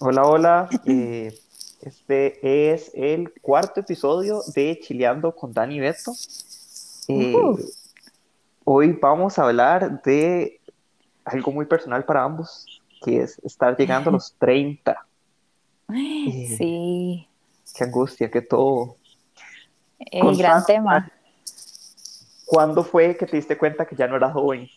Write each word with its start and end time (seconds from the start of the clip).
Hola, 0.00 0.22
hola. 0.24 0.68
eh, 0.86 1.36
este 1.82 2.72
es 2.72 2.90
el 2.94 3.32
cuarto 3.40 3.80
episodio 3.80 4.42
de 4.54 4.78
Chileando 4.80 5.34
con 5.34 5.52
Dani 5.52 5.80
Beto. 5.80 6.12
Eh, 7.08 7.34
Uh, 7.34 7.58
hoy 8.64 8.92
vamos 8.92 9.38
a 9.38 9.44
hablar 9.44 10.02
de 10.02 10.60
algo 11.24 11.52
muy 11.52 11.66
personal 11.66 12.04
para 12.04 12.22
ambos, 12.22 12.82
que 13.02 13.22
es 13.22 13.38
estar 13.44 13.76
llegando 13.76 14.10
a 14.10 14.12
los 14.14 14.34
30. 14.38 15.06
Eh, 15.94 16.54
sí, 16.56 17.28
qué 17.74 17.84
angustia, 17.84 18.30
qué 18.30 18.42
todo. 18.42 18.96
el 19.98 20.36
gran 20.36 20.64
tema. 20.64 21.10
¿cuándo 22.44 22.82
fue 22.82 23.14
que 23.16 23.26
te 23.26 23.36
diste 23.36 23.58
cuenta 23.58 23.84
que 23.86 23.94
ya 23.96 24.06
no 24.06 24.16
eras 24.16 24.32
joven? 24.32 24.68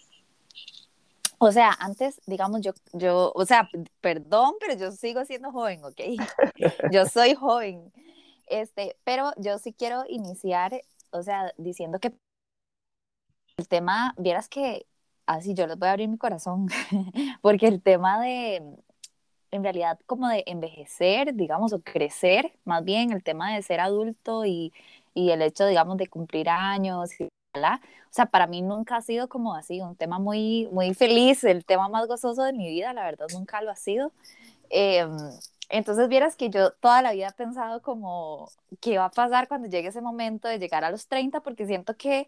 O 1.44 1.52
sea, 1.52 1.76
antes, 1.80 2.22
digamos, 2.28 2.62
yo, 2.62 2.74
yo, 2.94 3.32
o 3.34 3.46
sea, 3.48 3.68
perdón, 4.00 4.54
pero 4.60 4.76
yo 4.76 4.92
sigo 4.92 5.26
siendo 5.26 5.52
joven, 5.52 5.84
¿ok? 5.84 6.00
Yo 6.94 7.08
soy 7.08 7.34
joven. 7.34 7.92
Este, 8.46 8.96
pero 9.04 9.32
yo 9.38 9.58
sí 9.58 9.74
quiero 9.74 10.04
iniciar, 10.08 10.82
o 11.10 11.24
sea, 11.24 11.52
diciendo 11.58 12.00
que 12.00 12.14
el 13.58 13.68
tema, 13.68 14.14
vieras 14.18 14.50
que, 14.50 14.86
así 15.26 15.56
yo 15.56 15.66
les 15.66 15.80
voy 15.80 15.88
a 15.88 15.94
abrir 15.94 16.10
mi 16.10 16.18
corazón, 16.20 16.68
porque 17.42 17.66
el 17.68 17.82
tema 17.82 18.22
de, 18.22 18.62
en 19.50 19.64
realidad, 19.64 20.00
como 20.06 20.28
de 20.28 20.44
envejecer, 20.46 21.34
digamos, 21.34 21.74
o 21.74 21.82
crecer, 21.82 22.54
más 22.66 22.84
bien 22.84 23.12
el 23.12 23.24
tema 23.24 23.56
de 23.56 23.64
ser 23.64 23.80
adulto 23.80 24.46
y, 24.46 24.74
y 25.16 25.32
el 25.32 25.42
hecho, 25.42 25.66
digamos, 25.66 25.98
de 25.98 26.06
cumplir 26.06 26.50
años 26.50 27.20
y 27.20 27.30
o 27.54 28.14
sea, 28.14 28.26
para 28.28 28.48
mí 28.48 28.62
nunca 28.62 28.98
ha 28.98 29.02
sido 29.02 29.28
como 29.30 29.56
así, 29.56 29.82
un 29.82 29.96
tema 29.96 30.20
muy, 30.20 30.70
muy 30.72 30.94
feliz, 30.94 31.44
el 31.44 31.66
tema 31.66 31.90
más 31.90 32.08
gozoso 32.08 32.44
de 32.44 32.54
mi 32.54 32.68
vida, 32.70 32.94
la 32.94 33.04
verdad 33.04 33.28
nunca 33.34 33.62
lo 33.62 33.72
ha 33.72 33.76
sido. 33.76 34.12
Eh, 34.70 35.06
entonces, 35.70 36.10
vieras 36.10 36.36
que 36.36 36.50
yo 36.50 36.72
toda 36.74 37.02
la 37.02 37.14
vida 37.14 37.30
he 37.30 37.34
pensado 37.34 37.82
como, 37.82 38.50
¿qué 38.82 38.98
va 38.98 39.06
a 39.06 39.12
pasar 39.12 39.48
cuando 39.48 39.70
llegue 39.70 39.90
ese 39.90 40.02
momento 40.02 40.48
de 40.48 40.60
llegar 40.60 40.84
a 40.84 40.92
los 40.92 41.08
30? 41.08 41.42
Porque 41.42 41.66
siento 41.66 41.96
que 41.98 42.28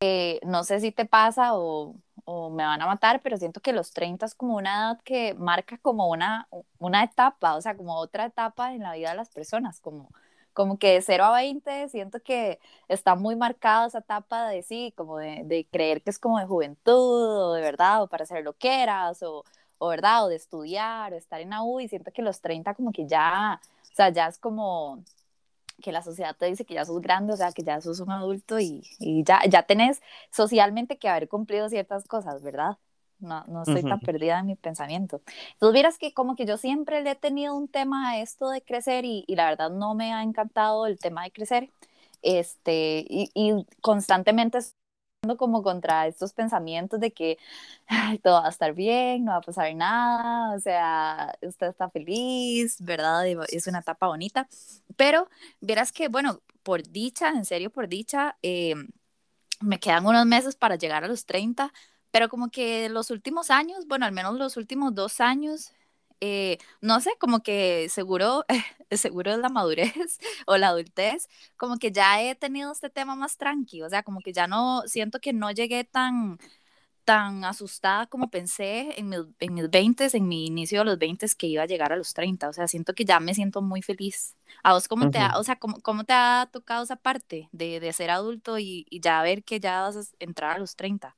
eh, 0.00 0.40
no 0.44 0.64
sé 0.64 0.80
si 0.80 0.92
te 0.92 1.06
pasa 1.06 1.54
o, 1.56 1.96
o 2.24 2.50
me 2.50 2.64
van 2.64 2.82
a 2.82 2.86
matar, 2.86 3.22
pero 3.22 3.36
siento 3.38 3.60
que 3.60 3.72
los 3.72 3.92
30 3.92 4.26
es 4.26 4.34
como 4.34 4.56
una 4.56 4.90
edad 4.92 5.00
que 5.04 5.34
marca 5.34 5.78
como 5.78 6.08
una, 6.10 6.48
una 6.78 7.04
etapa, 7.04 7.56
o 7.56 7.62
sea, 7.62 7.76
como 7.76 7.96
otra 7.96 8.26
etapa 8.26 8.74
en 8.74 8.82
la 8.82 8.94
vida 8.94 9.10
de 9.10 9.16
las 9.16 9.30
personas, 9.30 9.80
como, 9.80 10.10
como 10.54 10.78
que 10.78 10.94
de 10.94 11.02
0 11.02 11.24
a 11.24 11.32
20 11.32 11.88
siento 11.88 12.20
que 12.22 12.60
está 12.88 13.14
muy 13.16 13.36
marcada 13.36 13.86
esa 13.88 13.98
etapa 14.00 14.48
de 14.48 14.62
sí, 14.62 14.92
como 14.96 15.18
de, 15.18 15.42
de 15.44 15.66
creer 15.70 16.02
que 16.02 16.10
es 16.10 16.18
como 16.18 16.38
de 16.38 16.46
juventud, 16.46 16.94
o 17.50 17.52
de 17.54 17.62
verdad, 17.62 18.02
o 18.02 18.08
para 18.08 18.24
hacer 18.24 18.44
lo 18.44 18.54
que 18.54 18.82
eras, 18.82 19.22
o, 19.22 19.44
o 19.78 19.88
verdad, 19.88 20.24
o 20.26 20.28
de 20.28 20.36
estudiar, 20.36 21.12
o 21.12 21.16
estar 21.16 21.40
en 21.40 21.50
la 21.50 21.62
U, 21.62 21.80
y 21.80 21.88
siento 21.88 22.12
que 22.12 22.22
los 22.22 22.40
30 22.40 22.74
como 22.74 22.92
que 22.92 23.06
ya, 23.06 23.60
o 23.92 23.94
sea, 23.94 24.10
ya 24.10 24.28
es 24.28 24.38
como 24.38 25.04
que 25.82 25.92
la 25.92 26.02
sociedad 26.02 26.36
te 26.36 26.46
dice 26.46 26.64
que 26.64 26.74
ya 26.74 26.84
sos 26.84 27.00
grande, 27.02 27.32
o 27.34 27.36
sea, 27.36 27.52
que 27.52 27.62
ya 27.64 27.80
sos 27.80 28.00
un 28.00 28.10
adulto 28.10 28.58
y, 28.60 28.82
y 29.00 29.24
ya, 29.24 29.40
ya 29.48 29.64
tenés 29.64 30.02
socialmente 30.30 30.98
que 30.98 31.08
haber 31.08 31.28
cumplido 31.28 31.68
ciertas 31.68 32.06
cosas, 32.06 32.42
¿verdad? 32.42 32.78
No, 33.20 33.44
no 33.48 33.62
estoy 33.62 33.82
Ujú. 33.82 33.88
tan 33.88 34.00
perdida 34.00 34.38
en 34.40 34.46
mi 34.46 34.56
pensamiento. 34.56 35.22
Entonces, 35.54 35.72
vieras 35.74 35.98
que 35.98 36.12
como 36.14 36.36
que 36.36 36.46
yo 36.46 36.56
siempre 36.58 37.02
le 37.02 37.12
he 37.12 37.14
tenido 37.16 37.54
un 37.56 37.68
tema 37.68 38.10
a 38.10 38.20
esto 38.20 38.50
de 38.50 38.62
crecer 38.62 39.04
y, 39.04 39.24
y 39.26 39.36
la 39.36 39.46
verdad 39.48 39.70
no 39.70 39.94
me 39.94 40.12
ha 40.12 40.22
encantado 40.22 40.86
el 40.86 40.98
tema 40.98 41.24
de 41.24 41.32
crecer. 41.32 41.70
Este, 42.22 43.04
y, 43.08 43.30
y 43.34 43.66
constantemente 43.82 44.58
estoy 44.58 45.36
como 45.38 45.62
contra 45.62 46.06
estos 46.06 46.32
pensamientos 46.34 47.00
de 47.00 47.12
que 47.12 47.38
ay, 47.86 48.18
todo 48.18 48.40
va 48.42 48.46
a 48.46 48.50
estar 48.50 48.74
bien, 48.74 49.24
no 49.24 49.32
va 49.32 49.38
a 49.38 49.40
pasar 49.40 49.74
nada, 49.74 50.54
o 50.56 50.60
sea, 50.60 51.34
usted 51.42 51.68
está 51.68 51.90
feliz, 51.90 52.76
¿verdad? 52.80 53.26
Es 53.50 53.66
una 53.66 53.80
etapa 53.80 54.06
bonita, 54.08 54.48
pero 54.96 55.28
verás 55.60 55.92
que, 55.92 56.08
bueno, 56.08 56.40
por 56.62 56.82
dicha, 56.88 57.30
en 57.30 57.44
serio, 57.44 57.70
por 57.70 57.88
dicha, 57.88 58.36
eh, 58.42 58.74
me 59.60 59.80
quedan 59.80 60.06
unos 60.06 60.26
meses 60.26 60.56
para 60.56 60.76
llegar 60.76 61.04
a 61.04 61.08
los 61.08 61.26
30, 61.26 61.72
pero 62.14 62.28
como 62.28 62.48
que 62.48 62.88
los 62.90 63.10
últimos 63.10 63.50
años, 63.50 63.88
bueno, 63.88 64.06
al 64.06 64.12
menos 64.12 64.36
los 64.38 64.56
últimos 64.56 64.94
dos 64.94 65.20
años, 65.20 65.72
eh, 66.20 66.58
no 66.80 67.00
sé, 67.00 67.10
como 67.18 67.42
que 67.42 67.88
seguro, 67.90 68.44
seguro 68.92 69.32
es 69.32 69.38
la 69.38 69.48
madurez 69.48 70.20
o 70.46 70.56
la 70.56 70.68
adultez, 70.68 71.28
como 71.56 71.76
que 71.76 71.90
ya 71.90 72.22
he 72.22 72.36
tenido 72.36 72.70
este 72.70 72.88
tema 72.88 73.16
más 73.16 73.36
tranqui, 73.36 73.82
o 73.82 73.90
sea, 73.90 74.04
como 74.04 74.20
que 74.20 74.32
ya 74.32 74.46
no, 74.46 74.82
siento 74.86 75.18
que 75.18 75.32
no 75.32 75.50
llegué 75.50 75.82
tan 75.82 76.38
tan 77.04 77.44
asustada 77.44 78.06
como 78.06 78.30
pensé 78.30 78.98
en 78.98 79.08
mis, 79.10 79.20
en 79.40 79.54
mis 79.54 79.70
20, 79.70 80.08
en 80.16 80.28
mi 80.28 80.46
inicio 80.46 80.80
de 80.80 80.84
los 80.86 80.98
20 80.98 81.26
que 81.36 81.48
iba 81.48 81.64
a 81.64 81.66
llegar 81.66 81.92
a 81.92 81.96
los 81.96 82.14
30. 82.14 82.48
O 82.48 82.52
sea, 82.52 82.68
siento 82.68 82.94
que 82.94 83.04
ya 83.04 83.20
me 83.20 83.34
siento 83.34 83.62
muy 83.62 83.82
feliz. 83.82 84.36
¿A 84.62 84.74
vos 84.74 84.88
cómo 84.88 85.10
te 85.10 85.18
ha, 85.18 85.38
o 85.38 85.44
sea, 85.44 85.56
cómo, 85.56 85.80
cómo 85.82 86.04
te 86.04 86.14
ha 86.14 86.48
tocado 86.52 86.84
esa 86.84 86.96
parte 86.96 87.48
de, 87.52 87.80
de 87.80 87.92
ser 87.92 88.10
adulto 88.10 88.58
y, 88.58 88.86
y 88.90 89.00
ya 89.00 89.22
ver 89.22 89.44
que 89.44 89.60
ya 89.60 89.82
vas 89.82 89.96
a 89.96 90.02
entrar 90.20 90.56
a 90.56 90.58
los 90.60 90.76
30? 90.76 91.16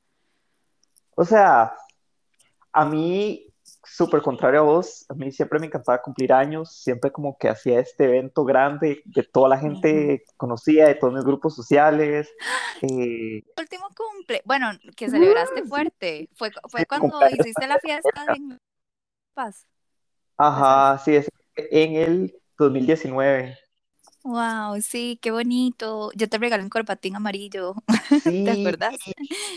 O 1.16 1.24
sea, 1.24 1.74
A 2.72 2.84
mí, 2.84 3.46
súper 3.84 4.20
contrario 4.22 4.60
a 4.60 4.64
vos, 4.64 5.06
a 5.08 5.14
mí 5.14 5.32
siempre 5.32 5.58
me 5.58 5.66
encantaba 5.66 6.02
cumplir 6.02 6.32
años, 6.32 6.76
siempre 6.76 7.10
como 7.10 7.38
que 7.38 7.48
hacía 7.48 7.80
este 7.80 8.04
evento 8.04 8.44
grande 8.44 9.02
de 9.06 9.22
toda 9.22 9.48
la 9.48 9.58
gente 9.58 10.22
que 10.26 10.36
conocía, 10.36 10.86
de 10.88 10.94
todos 10.96 11.14
mis 11.14 11.24
grupos 11.24 11.56
sociales. 11.56 12.30
eh, 12.82 13.42
Último 13.58 13.88
cumple, 13.96 14.42
bueno, 14.44 14.70
que 14.94 15.08
celebraste 15.08 15.64
fuerte. 15.64 16.28
Fue, 16.34 16.50
sí, 16.50 16.56
fue 16.68 16.86
cuando 16.86 17.08
cumpleaños 17.08 17.46
hiciste 17.46 17.66
la 17.66 17.78
fiesta 17.78 18.24
en 18.36 18.58
Paz. 19.34 19.66
Ajá, 20.36 20.98
sí, 21.02 21.16
es 21.16 21.30
en 21.56 21.94
el 21.96 22.42
2019. 22.58 23.58
Wow, 24.26 24.80
sí, 24.82 25.18
qué 25.22 25.30
bonito. 25.30 26.10
Yo 26.16 26.28
te 26.28 26.38
regalé 26.38 26.64
un 26.64 26.68
corbatín 26.70 27.14
amarillo, 27.16 27.74
¿te 28.42 28.50
Sí, 28.50 28.50
acuerdas? 28.50 28.96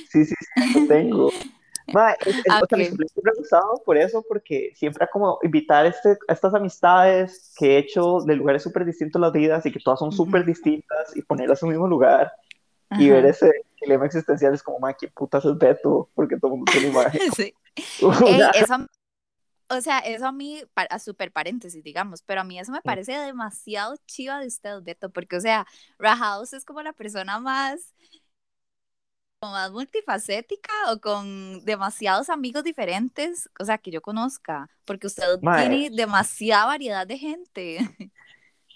sí, 0.10 0.26
sí, 0.26 0.26
sí, 0.26 0.36
lo 0.74 0.86
tengo. 0.86 1.32
Ma, 1.92 2.14
es, 2.26 2.38
es- 2.46 2.56
Ah, 2.56 2.62
o 2.64 2.68
sea, 2.68 2.78
cumpleaños 2.88 3.12
siempre 3.14 3.24
me 3.24 3.32
ha 3.32 3.34
gustado 3.40 3.82
por 3.86 3.98
eso, 3.98 4.24
porque 4.28 4.72
siempre 4.76 5.08
como 5.12 5.40
invitar 5.44 5.86
este, 5.88 6.18
a 6.28 6.34
estas 6.34 6.54
amistades 6.54 7.54
que 7.58 7.76
he 7.76 7.78
hecho 7.80 8.20
de 8.26 8.36
lugares 8.36 8.64
súper 8.64 8.86
distintos 8.86 9.22
las 9.22 9.34
vidas 9.34 9.66
y 9.66 9.72
que 9.72 9.80
todas 9.80 10.00
son 10.00 10.12
súper 10.12 10.46
distintas 10.46 11.16
y 11.18 11.22
ponerlas 11.24 11.62
en 11.64 11.68
un 11.70 11.74
mismo 11.76 11.88
lugar 11.88 12.32
y 12.96 13.10
ver 13.10 13.26
Ajá. 13.26 13.28
ese 13.28 13.52
dilema 13.82 14.06
existencial 14.08 14.54
es 14.54 14.64
como, 14.64 14.80
ma, 14.80 14.94
¿qué 14.96 15.10
putas 15.10 15.46
es 15.46 15.58
Beto? 15.58 16.10
Porque 16.16 16.38
todo 16.38 16.50
el 16.54 16.58
mundo 16.60 16.72
tiene 16.72 16.88
imagen. 16.90 17.22
Sí. 17.36 17.54
Ey, 18.26 18.50
eso, 18.54 18.76
o 19.70 19.82
sea, 19.82 20.00
eso 20.00 20.28
a 20.28 20.32
mí, 20.32 20.62
a 20.76 21.00
super 21.00 21.32
paréntesis, 21.32 21.84
digamos, 21.84 22.22
pero 22.24 22.42
a 22.42 22.44
mí 22.44 22.60
eso 22.60 22.72
me 22.72 22.82
parece 22.82 23.14
demasiado 23.14 23.96
chiva 24.08 24.40
de 24.40 24.48
usted, 24.48 24.82
Beto, 24.82 25.10
porque, 25.10 25.38
o 25.38 25.42
sea, 25.42 25.66
Rajaus 25.98 26.54
es 26.54 26.66
como 26.66 26.82
la 26.82 26.94
persona 26.94 27.40
más, 27.40 27.94
como 29.40 29.54
más 29.54 29.72
multifacética 29.72 30.72
o 30.92 31.00
con 31.00 31.64
demasiados 31.66 32.30
amigos 32.30 32.64
diferentes, 32.64 33.50
o 33.60 33.66
sea, 33.66 33.78
que 33.78 33.92
yo 33.92 34.02
conozca, 34.02 34.70
porque 34.86 35.08
usted 35.08 35.40
ma, 35.42 35.60
tiene 35.60 35.90
demasiada 35.92 36.66
variedad 36.66 37.06
de 37.06 37.18
gente. 37.18 37.78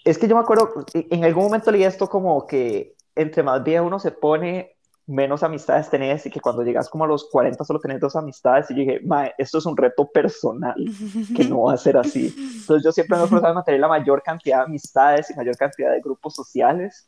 es 0.04 0.18
que 0.18 0.28
yo 0.28 0.36
me 0.36 0.42
acuerdo, 0.42 0.84
en 0.94 1.24
algún 1.24 1.44
momento 1.44 1.72
leí 1.72 1.84
esto 1.84 2.08
como 2.08 2.46
que 2.46 2.94
entre 3.16 3.42
más 3.42 3.62
viejo 3.62 3.86
uno 3.86 3.98
se 3.98 4.10
pone, 4.10 4.73
menos 5.06 5.42
amistades 5.42 5.90
tenés 5.90 6.24
y 6.26 6.30
que 6.30 6.40
cuando 6.40 6.62
llegas 6.62 6.88
como 6.88 7.04
a 7.04 7.06
los 7.08 7.28
40 7.30 7.64
solo 7.64 7.78
tenés 7.80 8.00
dos 8.00 8.16
amistades 8.16 8.70
y 8.70 8.74
yo 8.74 8.80
dije, 8.80 9.00
ma, 9.04 9.26
esto 9.38 9.58
es 9.58 9.66
un 9.66 9.76
reto 9.76 10.08
personal, 10.10 10.92
que 11.32 11.44
no 11.44 11.62
va 11.64 11.74
a 11.74 11.76
ser 11.76 11.96
así. 11.96 12.34
Entonces 12.60 12.84
yo 12.84 12.92
siempre 12.92 13.16
me 13.16 13.22
he 13.22 13.24
esforzado 13.26 13.52
en 13.52 13.56
mantener 13.56 13.80
la 13.80 13.88
mayor 13.88 14.22
cantidad 14.22 14.58
de 14.58 14.64
amistades 14.64 15.30
y 15.30 15.34
mayor 15.34 15.56
cantidad 15.56 15.92
de 15.92 16.00
grupos 16.00 16.34
sociales 16.34 17.06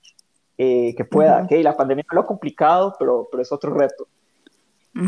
eh, 0.58 0.94
que 0.96 1.04
pueda. 1.04 1.44
Ujú, 1.44 1.46
Que 1.46 1.62
la 1.62 1.76
pandemia 1.76 2.04
no 2.10 2.16
lo 2.16 2.20
ha 2.22 2.26
complicado, 2.26 2.94
pero, 2.98 3.28
pero 3.30 3.42
es 3.42 3.52
otro 3.52 3.72
reto. 3.74 4.08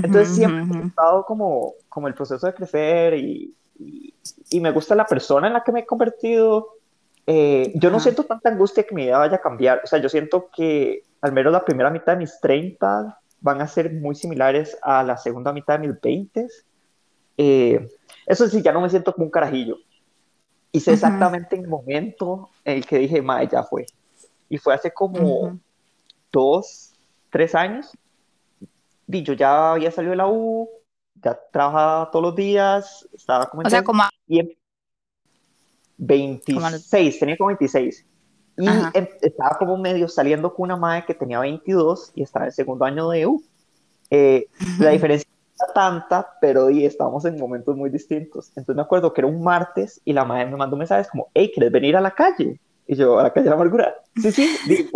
Entonces 0.03 0.35
siempre 0.35 0.57
me 0.71 0.79
ha 0.79 0.79
ujú. 0.79 0.85
gustado 0.85 1.25
como, 1.25 1.75
como 1.89 2.09
el 2.09 2.15
proceso 2.15 2.47
de 2.47 2.55
crecer 2.55 3.15
y, 3.15 3.55
y, 3.79 4.15
y 4.51 4.61
me 4.61 4.71
gusta 4.71 4.95
la 4.95 5.07
persona 5.07 5.49
en 5.49 5.55
la 5.55 5.63
que 5.65 5.73
me 5.73 5.81
he 5.81 5.87
convertido. 5.87 6.78
Eh, 7.31 7.73
yo 7.75 7.91
no 7.91 8.01
siento 8.01 8.25
tanta 8.25 8.49
angustia 8.49 8.85
que 8.85 8.95
mi 8.95 9.05
vida 9.05 9.19
vaya 9.19 9.37
a 9.37 9.41
cambiar. 9.41 9.83
O 9.85 9.87
sea, 9.87 9.99
yo 9.99 10.09
siento 10.09 10.49
que 10.51 11.03
al 11.21 11.33
menos 11.33 11.53
la 11.53 11.65
primera 11.65 11.91
mitad 11.91 12.13
de 12.15 12.21
mis 12.21 12.41
30 12.41 13.19
van 13.41 13.61
a 13.61 13.69
ser 13.69 13.93
muy 13.93 14.15
similares 14.15 14.79
a 14.83 15.05
la 15.05 15.17
segunda 15.19 15.53
mitad 15.53 15.79
de 15.79 15.89
mis 15.89 16.01
20. 16.01 16.47
Eh, 17.37 17.87
eso 18.27 18.49
sí, 18.49 18.63
ya 18.63 18.73
no 18.73 18.81
me 18.81 18.89
siento 18.89 19.13
como 19.13 19.27
un 19.27 19.31
carajillo. 19.31 19.77
Y 20.73 20.81
sé 20.81 20.95
exactamente 20.95 21.57
el 21.57 21.69
momento 21.69 22.49
en 22.65 22.79
el 22.79 22.87
que 22.87 22.99
dije, 22.99 23.21
mae, 23.21 23.47
ya 23.47 23.63
fue. 23.63 23.85
Y 24.49 24.57
fue 24.57 24.75
hace 24.75 24.91
como 24.93 25.41
ujú. 25.41 25.59
dos, 26.33 26.95
tres 27.31 27.55
años 27.55 27.93
di, 29.09 29.23
yo 29.23 29.33
ya 29.33 29.73
había 29.73 29.91
salido 29.91 30.13
de 30.13 30.17
la 30.19 30.29
U, 30.29 30.69
ya 31.17 31.37
trabajaba 31.51 32.11
todos 32.11 32.23
los 32.27 32.37
días, 32.37 33.09
estaba 33.13 33.47
como 33.47 33.63
O 33.65 33.71
sea, 33.71 33.83
como, 33.83 34.05
y 34.29 34.39
en 34.41 34.47
como 34.47 34.55
a 34.55 34.55
los- 34.55 35.88
26, 35.99 37.19
tenía 37.19 37.37
como 37.37 37.49
26, 37.49 38.07
y 38.57 38.69
Ajá. 38.69 38.91
em- 38.95 39.09
estaba 39.21 39.59
como 39.59 39.77
medio 39.77 40.09
saliendo 40.09 40.55
con 40.55 40.65
una 40.65 40.77
madre 40.77 41.05
que 41.07 41.15
tenía 41.15 41.41
22 41.41 42.13
y 42.15 42.23
estaba 42.23 42.47
en 42.47 42.53
segundo 42.53 42.85
año 42.85 43.09
de 43.11 43.27
U. 43.27 43.43
Eh, 44.11 44.47
la 44.79 44.91
diferencia 44.91 45.29
tanta, 45.75 46.35
pero 46.41 46.71
y 46.71 46.85
estábamos 46.85 47.25
en 47.25 47.39
momentos 47.39 47.77
muy 47.77 47.91
distintos. 47.91 48.49
Entonces 48.51 48.77
me 48.77 48.83
acuerdo 48.83 49.13
que 49.13 49.21
era 49.21 49.29
un 49.29 49.43
martes 49.43 50.01
y 50.05 50.13
la 50.13 50.25
madre 50.25 50.47
me 50.47 50.57
mandó 50.57 50.77
mensajes 50.77 51.09
como, 51.09 51.29
hey, 51.35 51.51
¿quieres 51.53 51.73
venir 51.73 51.97
a 51.97 52.01
la 52.01 52.13
calle? 52.13 52.61
Y 52.87 52.97
yo, 52.97 53.19
a 53.19 53.25
la 53.25 53.33
calle 53.33 53.45
de 53.45 53.51
la 53.51 53.57
amargura. 53.57 53.95
Sí, 54.17 54.33
sí, 54.33 54.91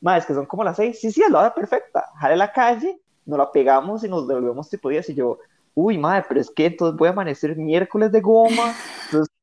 Madre, 0.00 0.20
es 0.20 0.26
que 0.26 0.34
son 0.34 0.46
como 0.46 0.64
las 0.64 0.76
seis. 0.76 0.98
Sí, 1.00 1.10
sí, 1.10 1.22
es 1.22 1.30
la 1.30 1.40
hora 1.40 1.54
perfecta. 1.54 2.06
Jale 2.18 2.36
la 2.36 2.52
calle, 2.52 2.98
nos 3.26 3.38
la 3.38 3.50
pegamos 3.50 4.02
y 4.04 4.08
nos 4.08 4.26
devolvemos 4.26 4.70
tipo 4.70 4.88
días. 4.88 5.08
Y 5.10 5.14
yo, 5.14 5.38
uy, 5.80 5.98
madre, 5.98 6.24
pero 6.28 6.40
es 6.40 6.50
que 6.50 6.66
entonces 6.66 6.96
voy 6.96 7.08
a 7.08 7.12
amanecer 7.12 7.56
miércoles 7.56 8.12
de 8.12 8.20
goma. 8.20 8.74
Entonces, 9.06 9.34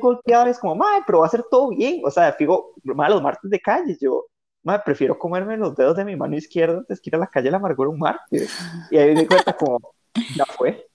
golpear 0.00 0.48
es 0.48 0.58
como, 0.58 0.74
madre, 0.74 1.02
pero 1.06 1.20
va 1.20 1.26
a 1.26 1.30
ser 1.30 1.44
todo 1.50 1.68
bien. 1.70 2.00
O 2.04 2.10
sea, 2.10 2.32
fijo, 2.32 2.72
madre, 2.82 3.14
los 3.14 3.22
martes 3.22 3.50
de 3.50 3.60
calle. 3.60 3.96
Yo, 4.00 4.24
madre, 4.62 4.82
prefiero 4.84 5.18
comerme 5.18 5.56
los 5.56 5.76
dedos 5.76 5.96
de 5.96 6.04
mi 6.04 6.16
mano 6.16 6.36
izquierda 6.36 6.78
antes 6.78 7.00
que 7.00 7.10
ir 7.10 7.16
a 7.16 7.18
la 7.18 7.26
calle 7.26 7.50
la 7.50 7.58
amargura 7.58 7.90
un 7.90 7.98
martes. 7.98 8.50
Y 8.90 8.96
ahí 8.96 9.14
me 9.14 9.20
di 9.20 9.26
cuenta 9.26 9.54
como, 9.54 9.94
ya 10.34 10.44
fue. 10.46 10.86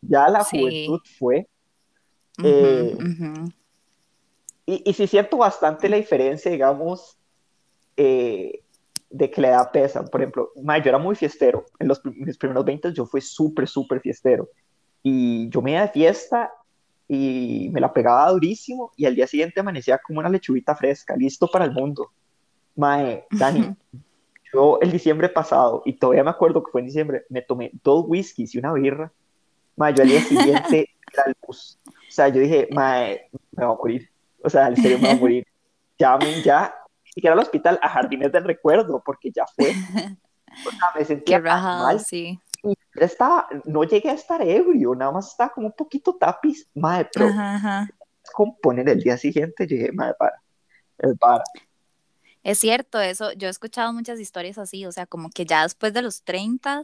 Ya 0.00 0.28
la 0.28 0.44
juventud 0.44 1.00
fue. 1.18 1.46
Eh, 2.42 2.96
y, 4.64 4.90
y 4.90 4.92
sí 4.92 5.06
siento 5.06 5.38
bastante 5.38 5.88
la 5.88 5.96
diferencia, 5.96 6.50
digamos, 6.50 7.18
eh, 7.96 8.62
de 9.10 9.30
que 9.30 9.40
le 9.40 9.48
da 9.48 9.70
pesa. 9.70 10.04
Por 10.04 10.20
ejemplo, 10.20 10.50
yo 10.54 10.82
era 10.84 10.98
muy 10.98 11.16
fiestero. 11.16 11.64
En 11.78 11.88
los 11.88 12.04
mis 12.04 12.36
primeros 12.36 12.64
20 12.64 12.92
yo 12.92 13.06
fui 13.06 13.20
súper, 13.20 13.68
súper 13.68 14.00
fiestero. 14.00 14.48
Y 15.02 15.48
yo 15.48 15.62
me 15.62 15.72
iba 15.72 15.82
de 15.82 15.88
fiesta 15.88 16.52
y 17.06 17.70
me 17.72 17.80
la 17.80 17.92
pegaba 17.92 18.30
durísimo 18.30 18.92
y 18.96 19.06
al 19.06 19.14
día 19.14 19.26
siguiente 19.26 19.60
amanecía 19.60 19.98
como 19.98 20.20
una 20.20 20.28
lechuguita 20.28 20.74
fresca, 20.74 21.16
listo 21.16 21.48
para 21.50 21.64
el 21.64 21.72
mundo. 21.72 22.10
Mae, 22.76 23.24
Dani, 23.30 23.74
yo 24.52 24.78
el 24.80 24.92
diciembre 24.92 25.28
pasado, 25.28 25.82
y 25.84 25.94
todavía 25.94 26.22
me 26.22 26.30
acuerdo 26.30 26.62
que 26.62 26.70
fue 26.70 26.82
en 26.82 26.86
diciembre, 26.86 27.24
me 27.30 27.42
tomé 27.42 27.72
dos 27.82 28.04
whiskies 28.06 28.54
y 28.54 28.58
una 28.58 28.72
birra. 28.72 29.10
Mae, 29.76 29.94
yo 29.94 30.02
al 30.02 30.08
día 30.08 30.20
siguiente 30.20 30.90
era 31.12 31.24
luz. 31.46 31.78
O 31.86 32.10
sea, 32.10 32.28
yo 32.28 32.40
dije, 32.40 32.68
mae, 32.70 33.28
me 33.52 33.64
va 33.64 33.72
a 33.72 33.76
morir. 33.76 34.08
O 34.42 34.50
sea, 34.50 34.68
en 34.68 34.76
serio 34.76 34.98
me 34.98 35.08
va 35.08 35.14
a 35.14 35.16
morir. 35.16 35.46
Llamen 35.98 36.42
ya, 36.44 36.74
siquiera 37.18 37.34
al 37.34 37.40
hospital, 37.40 37.78
a 37.82 37.88
Jardines 37.88 38.32
del 38.32 38.44
Recuerdo, 38.44 39.02
porque 39.04 39.30
ya 39.30 39.46
fue. 39.46 39.72
O 40.66 40.70
sea, 40.70 40.88
me 40.96 41.04
sentía 41.04 41.40
mal. 41.40 42.00
sí. 42.00 42.40
Y 42.62 42.74
estaba, 42.94 43.46
no 43.66 43.84
llegué 43.84 44.08
a 44.08 44.14
estar 44.14 44.40
ebrio, 44.40 44.94
nada 44.94 45.12
más 45.12 45.30
estaba 45.30 45.50
como 45.50 45.66
un 45.66 45.74
poquito 45.74 46.16
tapiz, 46.16 46.66
madre, 46.74 47.08
pero 47.12 47.28
componer 48.32 48.88
el 48.88 49.00
día 49.00 49.18
siguiente, 49.18 49.66
llegué, 49.66 49.92
madre, 49.92 50.14
para, 50.18 50.42
es 50.98 51.18
para. 51.18 51.44
Es 52.42 52.58
cierto, 52.58 52.98
eso, 52.98 53.30
yo 53.32 53.46
he 53.46 53.50
escuchado 53.50 53.92
muchas 53.92 54.18
historias 54.18 54.56
así, 54.56 54.86
o 54.86 54.90
sea, 54.90 55.06
como 55.06 55.28
que 55.28 55.44
ya 55.44 55.64
después 55.64 55.92
de 55.92 56.00
los 56.00 56.24
30, 56.24 56.82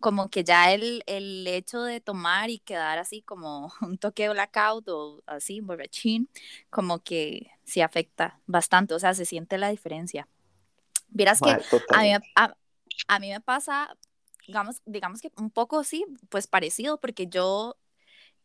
como 0.00 0.30
que 0.30 0.42
ya 0.42 0.72
el, 0.72 1.02
el 1.06 1.46
hecho 1.46 1.82
de 1.82 2.00
tomar 2.00 2.50
y 2.50 2.58
quedar 2.58 2.98
así 2.98 3.22
como 3.22 3.72
un 3.82 3.98
toque 3.98 4.24
de 4.24 4.30
blackout 4.30 4.88
o 4.88 5.22
así, 5.26 5.60
borrachín, 5.60 6.28
como 6.70 7.00
que 7.00 7.50
sí 7.64 7.82
afecta 7.82 8.40
bastante, 8.46 8.94
o 8.94 8.98
sea, 8.98 9.14
se 9.14 9.26
siente 9.26 9.58
la 9.58 9.68
diferencia. 9.68 10.26
Vieras 11.08 11.40
que 11.40 11.50
a 11.50 12.02
mí, 12.02 12.12
a, 13.08 13.18
mí 13.18 13.30
me 13.30 13.40
pasa, 13.40 13.96
digamos, 14.46 14.80
digamos 14.86 15.20
que 15.20 15.30
un 15.36 15.50
poco 15.50 15.84
sí, 15.84 16.04
pues 16.28 16.46
parecido, 16.46 16.98
porque 16.98 17.26
yo 17.26 17.76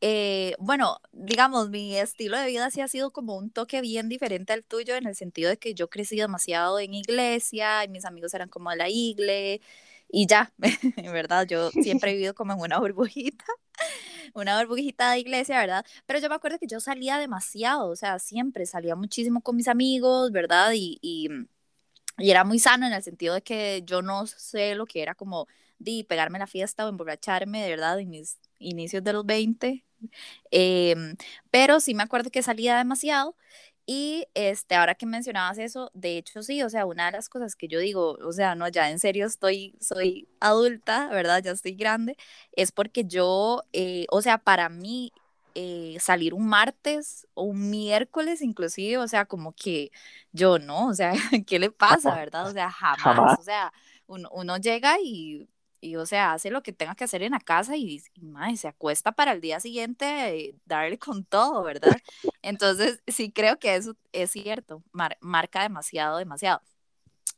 eh, 0.02 0.56
bueno, 0.60 1.00
digamos, 1.14 1.70
mi 1.70 1.96
estilo 1.96 2.38
de 2.38 2.48
vida 2.48 2.70
sí 2.70 2.82
ha 2.82 2.88
sido 2.88 3.12
como 3.12 3.38
un 3.38 3.50
toque 3.50 3.82
bien 3.82 4.10
diferente 4.10 4.52
al 4.52 4.64
tuyo 4.64 4.96
en 4.96 5.08
el 5.08 5.16
sentido 5.16 5.50
de 5.50 5.58
que 5.58 5.74
yo 5.74 5.90
crecí 5.90 6.18
demasiado 6.18 6.80
en 6.80 6.94
iglesia 6.94 7.84
y 7.84 7.88
mis 7.88 8.04
amigos 8.04 8.34
eran 8.34 8.50
como 8.50 8.72
de 8.72 8.76
la 8.78 8.90
iglesia 8.90 9.66
y 10.10 10.28
ya, 10.28 10.54
en 10.98 11.14
verdad, 11.14 11.46
yo 11.48 11.72
siempre 11.72 12.12
he 12.12 12.14
vivido 12.16 12.34
como 12.36 12.54
en 12.54 12.60
una 12.60 12.80
burbujita, 12.80 13.46
una 14.36 14.60
burbujita 14.60 15.12
de 15.12 15.20
iglesia, 15.20 15.60
¿verdad? 15.60 15.86
Pero 16.06 16.20
yo 16.20 16.30
me 16.30 16.36
acuerdo 16.36 16.60
que 16.60 16.68
yo 16.68 16.80
salía 16.80 17.18
demasiado, 17.18 17.90
o 17.90 17.96
sea, 17.96 18.20
siempre 18.20 18.66
salía 18.66 18.96
muchísimo 18.96 19.42
con 19.42 19.56
mis 19.56 19.68
amigos, 19.68 20.32
¿verdad? 20.32 20.72
Y, 20.76 21.00
y, 21.02 21.30
y 22.18 22.32
era 22.32 22.44
muy 22.44 22.60
sano 22.60 22.88
en 22.88 22.94
el 22.94 23.04
sentido 23.04 23.34
de 23.36 23.42
que 23.42 23.84
yo 23.86 24.02
no 24.02 24.26
sé 24.28 24.76
lo 24.76 24.86
que 24.86 25.02
era 25.02 25.16
como 25.16 25.48
de 25.80 26.06
pegarme 26.08 26.40
la 26.40 26.48
fiesta 26.48 26.86
o 26.86 26.90
emborracharme, 26.90 27.62
de 27.64 27.70
verdad, 27.70 28.00
en 28.00 28.10
mis 28.10 28.38
inicios 28.60 29.04
de 29.04 29.14
los 29.14 29.26
20. 29.26 29.86
Em, 30.52 31.16
pero 31.52 31.80
sí 31.80 31.96
me 31.96 32.04
acuerdo 32.04 32.30
que 32.32 32.44
salía 32.44 32.78
demasiado 32.78 33.36
y 33.86 34.28
este, 34.34 34.76
ahora 34.76 34.96
que 34.96 35.06
mencionabas 35.06 35.58
eso, 35.60 35.92
de 35.94 36.18
hecho 36.18 36.42
sí, 36.42 36.64
o 36.64 36.70
sea, 36.70 36.86
una 36.86 37.06
de 37.06 37.12
las 37.14 37.30
cosas 37.30 37.56
que 37.56 37.68
yo 37.68 37.80
digo, 37.80 38.18
o 38.24 38.32
sea, 38.32 38.56
no, 38.56 38.68
ya 38.68 38.90
en 38.90 39.00
serio 39.00 39.28
estoy, 39.28 39.76
soy 39.80 40.28
adulta, 40.40 41.08
¿verdad? 41.10 41.44
Ya 41.44 41.52
estoy 41.52 41.76
grande, 41.76 42.18
es 42.54 42.72
porque 42.72 43.06
yo, 43.06 43.64
eh, 43.74 44.08
o 44.10 44.22
sea, 44.22 44.40
para 44.40 44.70
mí 44.70 45.14
eh, 45.54 45.98
salir 46.00 46.34
un 46.34 46.48
martes 46.48 47.28
o 47.36 47.44
un 47.44 47.70
miércoles 47.70 48.42
inclusive, 48.42 48.98
o 48.98 49.08
sea, 49.08 49.26
como 49.26 49.54
que 49.54 49.92
yo 50.32 50.58
no, 50.58 50.88
o 50.88 50.94
sea, 50.94 51.14
¿qué 51.48 51.60
le 51.60 51.70
pasa, 51.72 52.16
verdad? 52.16 52.48
O 52.48 52.52
sea, 52.54 52.72
jamás, 52.72 53.40
o 53.40 53.44
sea, 53.44 53.72
uno, 54.08 54.30
uno 54.34 54.58
llega 54.58 54.98
y 55.00 55.48
y 55.86 55.96
o 55.98 56.06
sea, 56.06 56.34
hace 56.34 56.50
lo 56.50 56.64
que 56.64 56.74
tenga 56.74 56.96
que 56.96 57.04
hacer 57.04 57.22
en 57.24 57.32
la 57.34 57.40
casa 57.40 57.78
y, 57.78 58.02
y 58.16 58.58
se 58.58 58.68
acuesta 58.68 59.12
para 59.12 59.34
el 59.34 59.42
día 59.42 59.60
siguiente 59.60 60.56
darle 60.66 60.98
con 61.00 61.24
todo, 61.26 61.64
¿verdad? 61.64 61.96
Entonces, 62.42 63.02
sí 63.08 63.32
creo 63.32 63.60
que 63.60 63.76
eso 63.76 63.96
es 64.12 64.32
cierto, 64.32 64.84
marca 65.22 65.62
demasiado, 65.64 66.18
demasiado. 66.18 66.62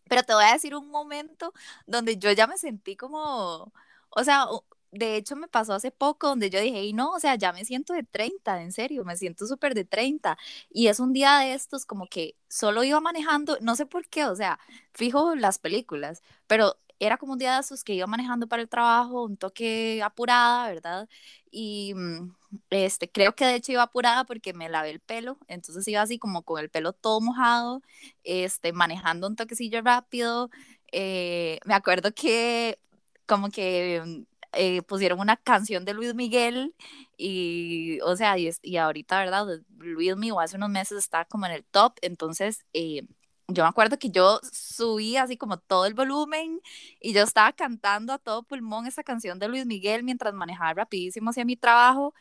Pero 0.10 0.24
te 0.24 0.34
voy 0.34 0.46
a 0.46 0.54
decir 0.54 0.76
un 0.76 0.90
momento 0.90 1.54
donde 1.86 2.18
yo 2.18 2.32
ya 2.32 2.48
me 2.48 2.58
sentí 2.58 2.96
como, 2.96 3.74
o 4.10 4.24
sea, 4.24 4.48
de 4.92 5.18
hecho 5.18 5.36
me 5.36 5.48
pasó 5.48 5.74
hace 5.74 5.92
poco 5.92 6.28
donde 6.28 6.50
yo 6.50 6.62
dije, 6.62 6.84
y 6.86 6.94
no, 6.94 7.12
o 7.12 7.20
sea, 7.20 7.36
ya 7.36 7.54
me 7.54 7.66
siento 7.66 7.94
de 7.94 8.04
30, 8.04 8.62
en 8.62 8.72
serio, 8.72 9.04
me 9.04 9.18
siento 9.18 9.46
súper 9.48 9.74
de 9.76 9.86
30. 9.86 10.38
Y 10.70 10.88
es 10.88 11.00
un 11.00 11.14
día 11.14 11.40
de 11.40 11.54
estos 11.54 11.86
como 11.86 12.08
que 12.08 12.36
solo 12.48 12.84
iba 12.84 13.00
manejando, 13.02 13.58
no 13.62 13.76
sé 13.76 13.86
por 13.86 14.08
qué, 14.08 14.26
o 14.26 14.36
sea, 14.36 14.60
fijo 14.94 15.36
las 15.36 15.60
películas, 15.60 16.22
pero 16.48 16.78
era 17.00 17.18
como 17.18 17.34
un 17.34 17.40
día 17.40 17.56
de 17.56 17.62
esos 17.62 17.84
que 17.84 17.94
iba 17.94 18.08
manejando 18.08 18.48
para 18.48 18.62
el 18.62 18.70
trabajo, 18.70 19.24
un 19.24 19.38
toque 19.38 20.02
apurada, 20.04 20.68
¿verdad? 20.70 21.10
Y 21.52 21.94
mm, 21.96 22.36
este, 22.70 23.10
creo 23.12 23.36
que 23.36 23.46
de 23.46 23.56
hecho 23.56 23.72
iba 23.74 23.84
apurada 23.84 24.24
porque 24.26 24.54
me 24.54 24.70
lavé 24.70 24.90
el 24.92 25.00
pelo, 25.00 25.38
entonces 25.48 25.88
iba 25.88 26.02
así 26.02 26.20
como 26.20 26.44
con 26.44 26.60
el 26.62 26.70
pelo 26.70 26.94
todo 26.94 27.22
mojado, 27.22 27.82
este, 28.24 28.74
manejando 28.74 29.28
un 29.28 29.36
toquecillo 29.36 29.82
rápido. 29.82 30.50
Eh, 30.92 31.60
me 31.66 31.74
acuerdo 31.74 32.14
que 32.14 32.80
como 33.26 33.50
que 33.50 34.02
mm, 34.06 34.24
eh, 34.54 34.82
pusieron 34.84 35.20
una 35.20 35.38
canción 35.38 35.86
de 35.86 35.94
Luis 35.94 36.14
Miguel 36.16 36.74
y, 37.18 38.00
o 38.02 38.16
sea, 38.16 38.38
y, 38.38 38.50
y 38.62 38.78
ahorita, 38.78 39.20
¿verdad? 39.20 39.46
Luis 39.78 40.16
Miguel 40.16 40.38
hace 40.42 40.56
unos 40.58 40.70
meses 40.70 40.98
está 40.98 41.26
como 41.26 41.46
en 41.46 41.52
el 41.54 41.66
top, 41.66 41.94
entonces... 42.02 42.66
Eh, 42.74 43.04
yo 43.48 43.64
me 43.64 43.70
acuerdo 43.70 43.98
que 44.00 44.10
yo 44.10 44.40
subí 44.52 45.18
así 45.18 45.38
como 45.38 45.58
todo 45.60 45.86
el 45.86 45.94
volumen 45.94 46.62
y 47.00 47.14
yo 47.14 47.24
estaba 47.24 47.54
cantando 47.54 48.14
a 48.14 48.18
todo 48.20 48.44
pulmón 48.44 48.88
esa 48.88 49.04
canción 49.04 49.40
de 49.40 49.48
Luis 49.48 49.66
Miguel 49.66 50.04
mientras 50.04 50.34
manejaba 50.34 50.74
rapidísimo 50.74 51.30
hacia 51.30 51.46
mi 51.46 51.56
trabajo. 51.58 52.14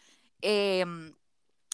Eh, 0.42 0.84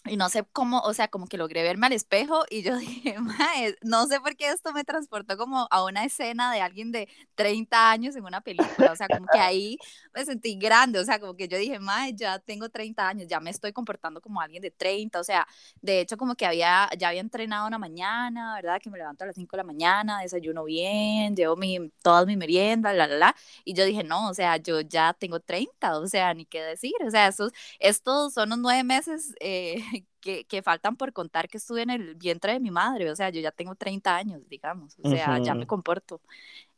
y 0.05 0.17
no 0.17 0.29
sé 0.29 0.45
cómo, 0.53 0.81
o 0.81 0.93
sea, 0.95 1.09
como 1.09 1.29
que 1.29 1.37
logré 1.37 1.63
verme 1.63 1.87
al 1.87 1.93
espejo 1.93 2.45
y 2.51 2.63
yo 2.63 2.77
dije, 2.79 3.19
Mae, 3.21 3.77
no 3.83 4.07
sé 4.07 4.21
por 4.21 4.37
qué 4.37 4.49
esto 4.49 4.73
me 4.73 4.85
transportó 4.85 5.37
como 5.37 5.69
a 5.71 5.85
una 5.85 6.05
escena 6.05 6.53
de 6.53 6.61
alguien 6.61 6.91
de 6.91 7.09
30 7.37 7.91
años 7.91 8.17
en 8.17 8.25
una 8.25 8.41
película, 8.41 8.93
o 8.93 8.97
sea, 8.97 9.07
como 9.09 9.27
que 9.33 9.39
ahí 9.39 9.79
me 10.15 10.25
sentí 10.25 10.57
grande, 10.57 10.99
o 10.99 11.05
sea, 11.05 11.21
como 11.21 11.37
que 11.37 11.47
yo 11.47 11.57
dije, 11.57 11.79
Mae, 11.79 12.15
ya 12.15 12.39
tengo 12.41 12.69
30 12.69 13.09
años, 13.09 13.29
ya 13.29 13.39
me 13.41 13.51
estoy 13.51 13.73
comportando 13.73 14.21
como 14.21 14.41
alguien 14.41 14.63
de 14.63 14.71
30, 14.71 15.21
o 15.21 15.25
sea, 15.25 15.47
de 15.81 16.01
hecho 16.01 16.17
como 16.17 16.35
que 16.35 16.47
había, 16.47 16.89
ya 16.99 17.09
había 17.09 17.21
entrenado 17.21 17.67
una 17.69 17.79
mañana, 17.79 18.55
¿verdad? 18.57 18.81
Que 18.83 18.91
me 18.91 18.99
levanto 18.99 19.25
a 19.25 19.29
las 19.29 19.37
5 19.37 19.57
de 19.57 19.59
la 19.59 19.65
mañana, 19.65 20.21
desayuno 20.21 20.65
bien, 20.65 21.37
llevo 21.37 21.57
mi, 21.57 21.91
todas 22.03 22.27
mis 22.27 22.37
meriendas, 22.37 22.95
la, 22.97 23.07
la, 23.07 23.17
la, 23.17 23.37
y 23.65 23.75
yo 23.75 23.85
dije, 23.85 24.03
no, 24.03 24.29
o 24.29 24.35
sea, 24.35 24.57
yo 24.57 24.81
ya 24.81 25.15
tengo 25.15 25.39
30, 25.41 25.99
o 25.99 26.07
sea, 26.09 26.35
ni 26.35 26.45
qué 26.45 26.63
decir, 26.63 26.93
o 27.07 27.11
sea, 27.11 27.29
estos, 27.29 27.53
estos 27.79 28.35
son 28.35 28.51
los 28.51 28.59
nueve 28.59 28.83
meses. 28.85 29.35
Eh, 29.41 29.83
que, 30.23 30.45
que, 30.45 30.63
faltan 30.63 30.97
por 30.97 31.13
contar 31.13 31.49
que 31.49 31.59
estuve 31.59 31.83
en 31.83 31.91
el 31.91 32.15
vientre 32.15 32.55
de 32.55 32.61
mi 32.61 32.71
madre, 32.71 33.11
o 33.11 33.17
sea, 33.17 33.29
yo 33.29 33.41
ya 33.41 33.51
tengo 33.51 33.75
30 33.75 34.17
años, 34.17 34.49
digamos, 34.49 34.97
o 35.03 35.11
sea, 35.11 35.39
ya 35.39 35.55
me 35.55 35.67
comporto. 35.67 36.21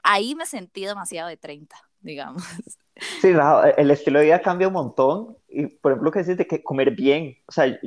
Ahí 0.02 0.34
me 0.34 0.46
sentí 0.46 0.84
demasiado 0.84 1.28
de 1.28 1.36
30, 1.36 1.76
digamos. 2.00 2.42
Sí, 3.20 3.28
el 3.76 3.90
estilo 3.90 4.18
de 4.18 4.26
vida 4.26 4.42
cambia 4.42 4.66
un 4.66 4.74
montón, 4.74 5.36
y 5.48 5.66
por 5.66 5.92
ejemplo, 5.92 6.10
que 6.10 6.20
dices 6.20 6.36
de 6.36 6.46
que 6.46 6.62
comer 6.62 6.90
bien, 6.90 7.36
o 7.46 7.52
sea, 7.52 7.66
yo, 7.66 7.78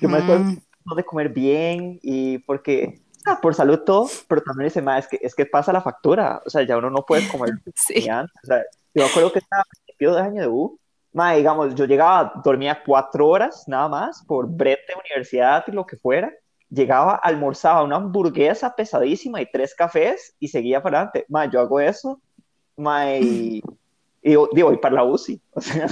yo 0.00 0.08
me 0.08 0.18
acuerdo 0.18 0.56
de 0.96 1.04
comer 1.04 1.28
bien, 1.28 1.98
y 2.02 2.38
porque, 2.38 3.02
ah, 3.26 3.38
por 3.42 3.54
salud 3.54 3.80
todo, 3.80 4.08
pero 4.28 4.42
también 4.42 4.68
dice, 4.68 4.80
más 4.80 5.04
es 5.04 5.10
que, 5.10 5.18
es 5.20 5.34
que 5.34 5.44
pasa 5.44 5.72
la 5.72 5.82
factura, 5.82 6.40
o 6.46 6.50
sea, 6.50 6.62
ya 6.62 6.78
uno 6.78 6.88
no 6.88 7.04
puede 7.04 7.28
comer 7.28 7.50
sí. 7.74 8.08
o 8.08 8.46
sea, 8.46 8.64
yo 8.94 9.04
me 9.04 9.10
acuerdo 9.10 9.32
que 9.32 9.40
estaba 9.40 9.62
a 9.62 9.66
principio 9.84 10.14
de 10.14 10.22
año 10.22 10.42
de 10.42 10.48
U, 10.48 10.79
Ma, 11.12 11.32
digamos, 11.32 11.74
yo 11.74 11.86
llegaba, 11.86 12.32
dormía 12.44 12.82
cuatro 12.84 13.28
horas 13.28 13.64
nada 13.66 13.88
más 13.88 14.24
por 14.26 14.46
brete, 14.48 14.94
universidad 14.94 15.64
y 15.66 15.72
lo 15.72 15.84
que 15.84 15.96
fuera. 15.96 16.32
Llegaba, 16.68 17.16
almorzaba 17.16 17.82
una 17.82 17.96
hamburguesa 17.96 18.74
pesadísima 18.76 19.40
y 19.42 19.50
tres 19.50 19.74
cafés 19.74 20.34
y 20.38 20.48
seguía 20.48 20.82
para 20.82 20.98
adelante. 20.98 21.26
Ma, 21.28 21.46
yo 21.46 21.60
hago 21.60 21.80
eso. 21.80 22.20
Ma, 22.76 23.12
y, 23.16 23.60
y 24.22 24.30
digo, 24.30 24.48
voy 24.52 24.78
para 24.78 24.96
la 24.96 25.04
UCI. 25.04 25.40
O 25.54 25.60
sea. 25.60 25.86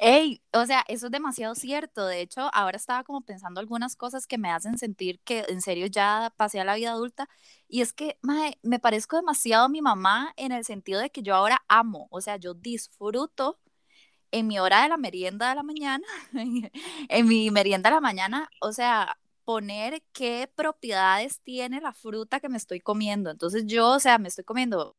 Ey, 0.00 0.42
o 0.52 0.66
sea, 0.66 0.84
eso 0.88 1.06
es 1.06 1.12
demasiado 1.12 1.54
cierto. 1.54 2.06
De 2.06 2.20
hecho, 2.20 2.50
ahora 2.52 2.76
estaba 2.76 3.04
como 3.04 3.22
pensando 3.22 3.60
algunas 3.60 3.96
cosas 3.96 4.26
que 4.26 4.38
me 4.38 4.50
hacen 4.50 4.76
sentir 4.76 5.20
que 5.20 5.44
en 5.48 5.62
serio 5.62 5.86
ya 5.86 6.32
pasé 6.36 6.60
a 6.60 6.64
la 6.64 6.74
vida 6.74 6.90
adulta. 6.90 7.28
Y 7.68 7.80
es 7.80 7.92
que 7.92 8.18
me 8.62 8.78
parezco 8.78 9.16
demasiado 9.16 9.64
a 9.64 9.68
mi 9.68 9.80
mamá 9.80 10.32
en 10.36 10.52
el 10.52 10.64
sentido 10.64 11.00
de 11.00 11.10
que 11.10 11.22
yo 11.22 11.34
ahora 11.34 11.62
amo, 11.68 12.08
o 12.10 12.20
sea, 12.20 12.36
yo 12.36 12.54
disfruto 12.54 13.58
en 14.34 14.48
mi 14.48 14.58
hora 14.58 14.82
de 14.82 14.88
la 14.88 14.96
merienda 14.96 15.48
de 15.50 15.54
la 15.54 15.62
mañana, 15.62 16.04
en 17.08 17.28
mi 17.28 17.50
merienda 17.50 17.90
de 17.90 17.94
la 17.94 18.00
mañana, 18.00 18.50
o 18.60 18.72
sea, 18.72 19.16
poner 19.44 20.02
qué 20.12 20.50
propiedades 20.54 21.40
tiene 21.40 21.80
la 21.80 21.92
fruta 21.92 22.40
que 22.40 22.48
me 22.48 22.56
estoy 22.56 22.80
comiendo. 22.80 23.30
Entonces 23.30 23.64
yo, 23.66 23.90
o 23.90 24.00
sea, 24.00 24.18
me 24.18 24.28
estoy 24.28 24.44
comiendo 24.44 24.96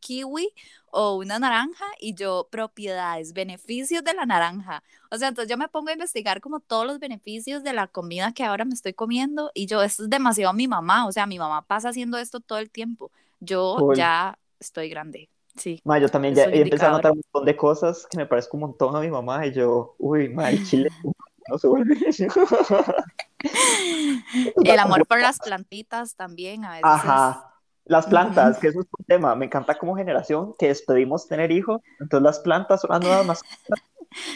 kiwi 0.00 0.52
o 0.90 1.16
una 1.16 1.38
naranja 1.38 1.84
y 2.00 2.14
yo 2.14 2.48
propiedades, 2.50 3.32
beneficios 3.32 4.02
de 4.04 4.14
la 4.14 4.26
naranja. 4.26 4.82
O 5.10 5.18
sea, 5.18 5.28
entonces 5.28 5.50
yo 5.50 5.56
me 5.58 5.68
pongo 5.68 5.90
a 5.90 5.92
investigar 5.92 6.40
como 6.40 6.60
todos 6.60 6.86
los 6.86 6.98
beneficios 6.98 7.62
de 7.62 7.72
la 7.72 7.86
comida 7.86 8.32
que 8.32 8.44
ahora 8.44 8.64
me 8.64 8.74
estoy 8.74 8.94
comiendo 8.94 9.50
y 9.54 9.66
yo, 9.66 9.82
esto 9.82 10.04
es 10.04 10.10
demasiado 10.10 10.52
mi 10.54 10.68
mamá, 10.68 11.06
o 11.06 11.12
sea, 11.12 11.26
mi 11.26 11.38
mamá 11.38 11.62
pasa 11.62 11.90
haciendo 11.90 12.18
esto 12.18 12.40
todo 12.40 12.58
el 12.58 12.70
tiempo. 12.70 13.12
Yo 13.40 13.92
ya 13.94 14.38
estoy 14.58 14.88
grande. 14.88 15.28
Sí. 15.56 15.80
Ma, 15.84 15.98
yo 15.98 16.08
también 16.08 16.34
ya 16.34 16.44
he 16.44 16.62
empezado 16.62 16.94
a 16.94 16.96
notar 16.96 17.12
un 17.12 17.22
montón 17.32 17.46
de 17.46 17.56
cosas 17.56 18.06
que 18.10 18.16
me 18.16 18.26
parezco 18.26 18.56
un 18.56 18.62
montón 18.62 18.96
a 18.96 19.00
mi 19.00 19.10
mamá 19.10 19.46
y 19.46 19.52
yo, 19.52 19.94
uy, 19.98 20.28
ma, 20.28 20.50
el 20.50 20.66
chile 20.66 20.90
no 21.48 21.58
se 21.58 21.66
vuelve 21.66 21.96
El 24.64 24.78
amor 24.78 25.06
por 25.06 25.20
las 25.20 25.38
plantitas 25.38 26.16
también 26.16 26.64
a 26.64 26.70
veces. 26.70 26.84
Ajá. 26.84 27.52
Las 27.84 28.06
plantas, 28.06 28.58
que 28.58 28.68
eso 28.68 28.80
es 28.80 28.86
un 28.98 29.04
tema. 29.04 29.36
Me 29.36 29.46
encanta 29.46 29.76
como 29.76 29.94
generación 29.94 30.54
que 30.58 30.68
despedimos 30.68 31.28
tener 31.28 31.52
hijos. 31.52 31.80
Entonces 32.00 32.24
las 32.24 32.40
plantas 32.40 32.80
son 32.80 32.90
las 32.90 33.00
nuevas 33.00 33.24
mascotas. 33.24 33.80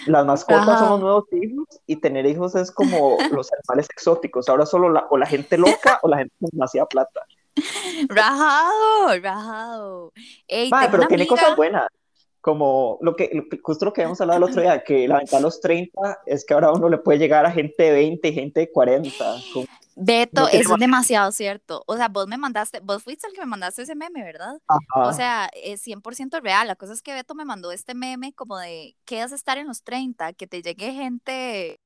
Las 0.07 0.25
mascotas 0.25 0.79
son 0.79 0.91
los 0.91 1.01
nuevos 1.01 1.25
hijos 1.33 1.67
y 1.87 1.97
tener 1.97 2.27
hijos 2.27 2.55
es 2.55 2.71
como 2.71 3.17
los 3.33 3.51
animales 3.53 3.89
exóticos. 3.91 4.49
Ahora 4.49 4.67
solo 4.67 4.91
la, 4.91 5.09
o 5.11 5.19
la 5.19 5.27
gente 5.27 5.59
loca 5.59 5.99
o 6.03 6.09
la 6.09 6.19
gente 6.19 6.33
con 6.39 6.51
demasiada 6.53 6.87
plata. 6.87 7.23
Rajado, 8.09 9.21
rajado. 9.23 10.13
pero 10.49 11.07
tiene 11.09 11.27
cosas 11.27 11.57
buenas. 11.57 11.87
Como 12.41 12.97
lo 13.03 13.17
que, 13.17 13.47
justo 13.63 13.85
lo 13.85 13.93
que 13.93 14.01
habíamos 14.01 14.21
hablado 14.23 14.39
el 14.39 14.45
otro 14.45 14.63
día, 14.63 14.83
que 14.83 15.07
la 15.07 15.19
ventaja 15.19 15.37
de 15.37 15.43
los 15.43 15.61
30 15.61 16.23
es 16.25 16.47
que 16.47 16.55
ahora 16.55 16.73
uno 16.73 16.89
le 16.89 16.97
puede 16.97 17.19
llegar 17.19 17.45
a 17.45 17.51
gente 17.51 17.83
de 17.83 17.93
20 17.93 18.29
y 18.29 18.33
gente 18.33 18.61
de 18.61 18.73
40. 18.73 19.25
Beto, 19.95 20.49
eso 20.49 20.75
es 20.75 20.81
demasiado 20.81 21.33
cierto. 21.33 21.85
O 21.87 21.97
sea, 21.97 22.09
vos 22.09 22.27
me 22.29 22.39
mandaste, 22.39 22.81
vos 22.81 23.03
fuiste 23.03 23.27
el 23.27 23.35
que 23.35 23.41
me 23.41 23.47
mandaste 23.47 23.83
ese 23.83 23.95
meme, 23.95 24.23
¿verdad? 24.25 24.59
O 24.95 25.13
sea, 25.13 25.51
es 25.53 25.87
100% 25.87 26.41
real. 26.41 26.67
La 26.67 26.77
cosa 26.77 26.95
es 26.95 27.03
que 27.03 27.13
Beto 27.13 27.35
me 27.35 27.45
mandó 27.45 27.73
este 27.73 27.95
meme 27.95 28.33
como 28.33 28.57
de, 28.57 28.97
¿qué 29.05 29.21
es 29.21 29.33
estar 29.33 29.59
en 29.59 29.67
los 29.67 29.83
30? 29.83 30.33
Que 30.33 30.47
te 30.47 30.63
llegue 30.63 30.93
gente, 30.93 31.77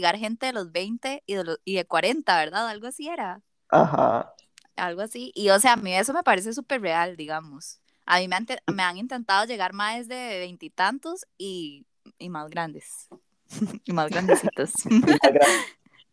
llegar 0.00 0.16
gente 0.16 0.46
de 0.46 0.52
los 0.52 0.72
20 0.72 1.22
y 1.26 1.34
de, 1.34 1.44
los, 1.44 1.58
y 1.64 1.76
de 1.76 1.84
40, 1.84 2.36
¿verdad? 2.36 2.66
Algo 2.66 2.88
así 2.88 3.06
era. 3.08 3.40
Ajá 3.68 4.34
algo 4.76 5.02
así. 5.02 5.32
Y 5.34 5.50
o 5.50 5.58
sea, 5.60 5.74
a 5.74 5.76
mí 5.76 5.94
eso 5.94 6.12
me 6.12 6.22
parece 6.22 6.52
súper 6.52 6.80
real, 6.80 7.16
digamos. 7.16 7.80
A 8.06 8.18
mí 8.18 8.28
me 8.28 8.36
han, 8.36 8.46
me 8.72 8.82
han 8.82 8.96
intentado 8.98 9.46
llegar 9.46 9.72
más 9.72 10.08
de 10.08 10.38
veintitantos 10.38 11.26
y, 11.38 11.86
y, 12.18 12.28
más 12.28 12.50
grandes. 12.50 13.08
y 13.84 13.92
más 13.92 14.10
grandecitos. 14.10 14.72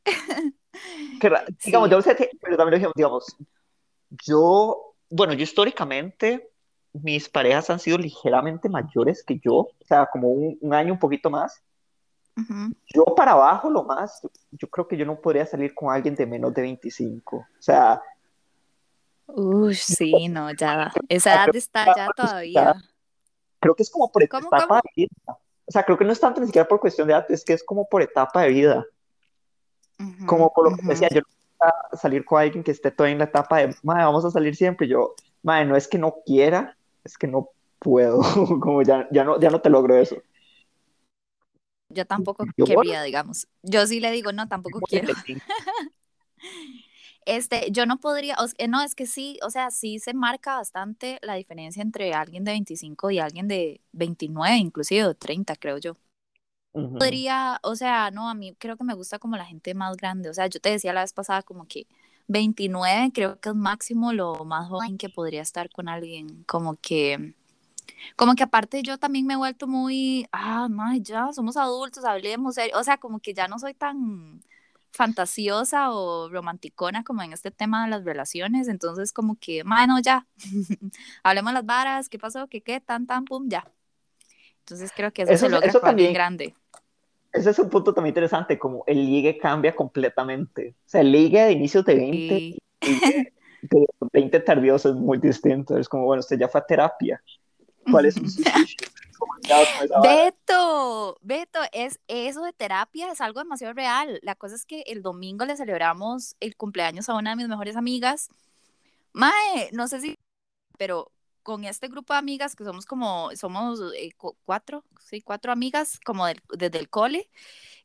digamos, 1.65 1.89
yo 1.89 2.01
sé 2.01 2.15
que, 2.15 2.29
pero 2.41 2.57
también 2.57 2.79
dijimos, 2.79 2.93
digamos, 2.95 3.35
yo, 4.25 4.95
bueno, 5.09 5.33
yo 5.33 5.43
históricamente, 5.43 6.49
mis 6.93 7.29
parejas 7.29 7.69
han 7.69 7.79
sido 7.79 7.97
ligeramente 7.97 8.69
mayores 8.69 9.23
que 9.23 9.39
yo, 9.39 9.53
o 9.53 9.85
sea, 9.85 10.07
como 10.11 10.29
un, 10.29 10.57
un 10.61 10.73
año 10.73 10.93
un 10.93 10.99
poquito 10.99 11.29
más. 11.29 11.61
Yo 12.93 13.05
para 13.15 13.33
abajo, 13.33 13.69
lo 13.69 13.83
más, 13.83 14.21
yo 14.51 14.67
creo 14.69 14.87
que 14.87 14.97
yo 14.97 15.05
no 15.05 15.19
podría 15.19 15.45
salir 15.45 15.75
con 15.75 15.93
alguien 15.93 16.15
de 16.15 16.25
menos 16.25 16.53
de 16.53 16.61
25. 16.61 17.37
O 17.37 17.45
sea, 17.59 18.01
Uy, 19.35 19.75
sí, 19.75 20.27
no, 20.27 20.51
ya. 20.51 20.91
Esa 21.07 21.33
edad 21.33 21.55
está 21.55 21.93
ya 21.95 22.07
todavía. 22.15 22.75
Creo 23.59 23.75
que 23.75 23.83
es 23.83 23.89
como 23.89 24.11
por 24.11 24.23
etapa 24.23 24.81
de 24.83 24.91
vida. 24.95 25.11
O 25.27 25.71
sea, 25.71 25.83
creo 25.83 25.97
que 25.97 26.05
no 26.05 26.11
es 26.11 26.19
tanto 26.19 26.41
ni 26.41 26.47
siquiera 26.47 26.67
por 26.67 26.79
cuestión 26.79 27.07
de 27.07 27.13
edad, 27.13 27.25
es 27.29 27.45
que 27.45 27.53
es 27.53 27.63
como 27.63 27.87
por 27.87 28.01
etapa 28.01 28.41
de 28.41 28.49
vida. 28.49 28.85
como 30.25 30.51
por 30.51 30.69
lo 30.69 30.77
que 30.77 30.85
decía, 30.85 31.07
yo 31.09 31.21
no 31.21 31.97
salir 31.97 32.25
con 32.25 32.41
alguien 32.41 32.63
que 32.63 32.71
esté 32.71 32.91
todavía 32.91 33.13
en 33.13 33.19
la 33.19 33.25
etapa 33.25 33.59
de, 33.59 33.75
madre, 33.83 34.03
vamos 34.03 34.25
a 34.25 34.31
salir 34.31 34.55
siempre. 34.55 34.87
Yo, 34.87 35.15
madre, 35.43 35.65
no 35.65 35.75
es 35.75 35.87
que 35.87 35.97
no 35.97 36.15
quiera, 36.25 36.75
es 37.03 37.17
que 37.17 37.27
no 37.27 37.49
puedo. 37.79 38.19
como 38.59 38.81
ya, 38.81 39.07
ya, 39.11 39.23
no, 39.23 39.39
ya 39.39 39.49
no 39.49 39.61
te 39.61 39.69
logro 39.69 39.95
eso. 39.95 40.17
Yo 41.89 42.05
tampoco 42.05 42.45
quería, 42.55 43.03
digamos. 43.03 43.47
Yo 43.61 43.85
sí 43.85 43.99
le 43.99 44.11
digo, 44.11 44.31
no, 44.31 44.47
tampoco 44.47 44.79
quiero. 44.79 45.13
Este, 47.25 47.71
yo 47.71 47.85
no 47.85 47.99
podría, 47.99 48.35
no, 48.67 48.81
es 48.81 48.95
que 48.95 49.05
sí, 49.05 49.39
o 49.43 49.49
sea, 49.51 49.69
sí 49.71 49.99
se 49.99 50.13
marca 50.13 50.55
bastante 50.55 51.19
la 51.21 51.35
diferencia 51.35 51.81
entre 51.83 52.13
alguien 52.13 52.43
de 52.43 52.51
25 52.51 53.11
y 53.11 53.19
alguien 53.19 53.47
de 53.47 53.81
29, 53.91 54.57
inclusive 54.57 55.07
de 55.07 55.15
30, 55.15 55.55
creo 55.55 55.77
yo. 55.77 55.97
Podría, 56.97 57.59
o 57.63 57.75
sea, 57.75 58.11
no, 58.11 58.29
a 58.29 58.33
mí 58.35 58.55
creo 58.59 58.77
que 58.77 58.83
me 58.83 58.93
gusta 58.93 59.19
como 59.19 59.37
la 59.37 59.45
gente 59.45 59.73
más 59.73 59.97
grande, 59.97 60.29
o 60.29 60.33
sea, 60.33 60.47
yo 60.47 60.59
te 60.59 60.69
decía 60.69 60.93
la 60.93 61.01
vez 61.01 61.13
pasada 61.13 61.41
como 61.41 61.67
que 61.67 61.87
29 62.27 63.11
creo 63.13 63.39
que 63.39 63.49
es 63.49 63.55
máximo 63.55 64.13
lo 64.13 64.45
más 64.45 64.69
joven 64.69 64.97
que 64.97 65.09
podría 65.09 65.41
estar 65.41 65.69
con 65.71 65.89
alguien, 65.89 66.43
como 66.45 66.75
que, 66.77 67.35
como 68.15 68.35
que 68.35 68.43
aparte 68.43 68.83
yo 68.83 68.97
también 68.99 69.25
me 69.27 69.33
he 69.35 69.37
vuelto 69.37 69.67
muy, 69.67 70.27
ah, 70.31 70.67
no, 70.69 70.95
ya 70.97 71.33
somos 71.33 71.57
adultos, 71.57 72.05
hablemos, 72.05 72.57
o 72.75 72.83
sea, 72.83 72.97
como 72.97 73.19
que 73.19 73.33
ya 73.33 73.47
no 73.47 73.59
soy 73.59 73.73
tan 73.73 74.41
fantasiosa 74.91 75.91
o 75.91 76.29
romanticona 76.29 77.03
como 77.03 77.21
en 77.23 77.33
este 77.33 77.51
tema 77.51 77.83
de 77.83 77.89
las 77.91 78.03
relaciones, 78.03 78.67
entonces 78.67 79.13
como 79.13 79.37
que, 79.39 79.63
bueno, 79.63 79.99
ya, 79.99 80.27
hablemos 81.23 81.53
las 81.53 81.65
varas, 81.65 82.09
¿qué 82.09 82.19
pasó? 82.19 82.47
¿Qué 82.47 82.61
qué? 82.61 82.79
Tan, 82.79 83.07
tan, 83.07 83.25
pum, 83.25 83.47
ya. 83.49 83.65
Entonces 84.59 84.91
creo 84.95 85.11
que 85.11 85.23
eso, 85.23 85.37
se 85.37 85.49
logra 85.49 85.67
eso 85.67 85.79
también, 85.79 86.13
grande. 86.13 86.53
Ese 87.33 87.49
es 87.49 87.59
un 87.59 87.69
punto 87.69 87.93
también 87.93 88.11
interesante, 88.11 88.59
como 88.59 88.83
el 88.85 89.05
ligue 89.05 89.37
cambia 89.37 89.75
completamente. 89.75 90.75
O 90.85 90.89
sea, 90.89 91.01
el 91.01 91.11
ligue 91.11 91.41
de 91.41 91.51
inicios 91.53 91.85
de 91.85 91.95
20 91.95 92.61
de 93.61 93.85
20 94.13 94.39
tardíos 94.41 94.85
es 94.85 94.95
muy 94.95 95.17
distinto. 95.17 95.77
Es 95.77 95.87
como, 95.87 96.05
bueno, 96.05 96.19
usted 96.19 96.39
ya 96.39 96.47
fue 96.47 96.61
a 96.61 96.65
terapia. 96.65 97.21
¿Cuál 97.89 98.05
es 98.05 98.15
su 98.15 98.21
Beto, 100.03 101.17
Beto, 101.21 101.59
es 101.71 101.99
eso 102.07 102.43
de 102.43 102.53
terapia 102.53 103.11
es 103.11 103.21
algo 103.21 103.39
demasiado 103.39 103.73
real. 103.73 104.19
La 104.21 104.35
cosa 104.35 104.55
es 104.55 104.65
que 104.65 104.81
el 104.87 105.01
domingo 105.01 105.45
le 105.45 105.55
celebramos 105.55 106.35
el 106.39 106.55
cumpleaños 106.55 107.09
a 107.09 107.15
una 107.15 107.31
de 107.31 107.35
mis 107.37 107.47
mejores 107.47 107.75
amigas. 107.75 108.29
Mae, 109.13 109.69
no 109.73 109.87
sé 109.87 110.01
si, 110.01 110.17
pero 110.77 111.11
con 111.43 111.63
este 111.63 111.87
grupo 111.87 112.13
de 112.13 112.19
amigas 112.19 112.55
que 112.55 112.63
somos 112.63 112.85
como, 112.85 113.31
somos 113.35 113.79
eh, 113.97 114.11
cuatro, 114.45 114.83
sí, 114.99 115.21
cuatro 115.21 115.51
amigas 115.51 115.99
como 116.05 116.25
desde 116.27 116.79
el 116.79 116.89
cole, 116.89 117.29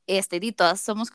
este, 0.07 0.39
y 0.41 0.53
todas 0.53 0.81
somos 0.81 1.11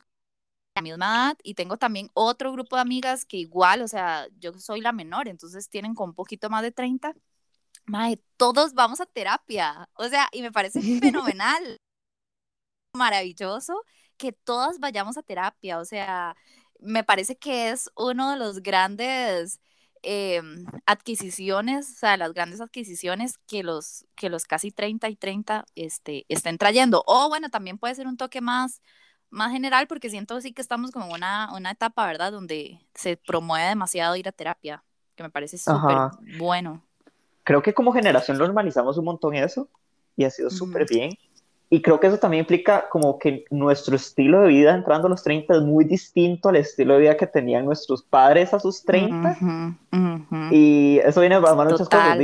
la 0.76 0.82
misma 0.82 1.06
edad 1.06 1.38
y 1.44 1.54
tengo 1.54 1.78
también 1.78 2.10
otro 2.14 2.52
grupo 2.52 2.76
de 2.76 2.82
amigas 2.82 3.26
que 3.26 3.38
igual, 3.38 3.82
o 3.82 3.88
sea, 3.88 4.28
yo 4.40 4.54
soy 4.54 4.82
la 4.82 4.92
menor, 4.92 5.28
entonces 5.28 5.70
tienen 5.70 5.96
con 5.96 6.10
un 6.10 6.16
poquito 6.16 6.50
más 6.50 6.64
de 6.64 6.72
30 6.72 7.16
Mae, 7.92 8.22
todos 8.38 8.74
vamos 8.74 9.02
a 9.02 9.06
terapia. 9.06 9.90
O 9.96 10.08
sea, 10.08 10.30
y 10.32 10.42
me 10.42 10.52
parece 10.52 10.82
fenomenal, 11.02 11.78
maravilloso 12.96 13.84
que 14.18 14.32
todas 14.32 14.80
vayamos 14.80 15.18
a 15.18 15.24
terapia. 15.24 15.78
O 15.80 15.84
sea, 15.86 16.36
me 16.80 17.04
parece 17.04 17.38
que 17.38 17.70
es 17.70 17.92
uno 17.98 18.32
de 18.32 18.38
los 18.38 18.62
grandes 18.62 19.60
em, 20.04 20.66
adquisiciones, 20.86 21.90
o 21.92 22.00
sea, 22.00 22.16
las 22.16 22.34
grandes 22.34 22.62
adquisiciones 22.62 23.38
que 23.40 23.62
los, 23.62 24.06
que 24.16 24.30
los 24.30 24.46
casi 24.46 24.72
30 24.72 25.10
y 25.10 25.18
30 25.18 25.66
este, 25.76 26.26
estén 26.30 26.58
trayendo. 26.58 27.04
O 27.08 27.28
bueno, 27.28 27.50
también 27.50 27.78
puede 27.78 27.96
ser 27.96 28.08
un 28.08 28.16
toque 28.16 28.40
más, 28.40 28.82
más 29.30 29.52
general 29.52 29.88
porque 29.88 30.10
siento 30.10 30.40
sí 30.40 30.54
que 30.54 30.62
estamos 30.62 30.92
como 30.92 31.08
en 31.08 31.12
una, 31.16 31.54
una 31.54 31.72
etapa, 31.72 32.08
¿verdad? 32.08 32.32
Donde 32.32 32.80
se 32.96 33.18
promueve 33.18 33.68
demasiado 33.68 34.16
ir 34.16 34.30
a 34.30 34.32
terapia, 34.32 34.86
que 35.16 35.24
me 35.24 35.30
parece 35.30 35.58
súper 35.58 35.98
bueno 36.38 36.86
creo 37.52 37.62
que 37.62 37.74
como 37.74 37.92
generación 37.92 38.38
normalizamos 38.38 38.98
un 38.98 39.04
montón 39.04 39.36
eso 39.36 39.68
y 40.16 40.24
ha 40.24 40.30
sido 40.30 40.50
súper 40.50 40.88
bien. 40.88 41.12
Y 41.70 41.82
creo 41.82 42.00
que 42.00 42.08
eso 42.08 42.18
también 42.18 42.42
implica 42.42 42.88
como 42.88 43.20
que 43.20 43.44
nuestro 43.50 43.98
estilo 43.98 44.42
de 44.42 44.48
vida 44.48 44.74
entrando 44.74 45.08
a 45.08 45.10
los 45.10 45.22
30 45.22 45.56
es 45.56 45.62
muy 45.62 45.84
distinto 45.84 46.48
al 46.48 46.56
estilo 46.56 46.94
de 46.94 47.02
vida 47.02 47.18
que 47.18 47.28
tenían 47.28 47.66
nuestros 47.66 48.04
padres 48.04 48.54
a 48.54 48.60
sus 48.60 48.84
30. 48.84 49.38
Y 50.52 51.00
eso 51.04 51.20
viene 51.20 51.36
de 51.36 51.42
muchas 51.42 51.90
cosas. 51.90 52.18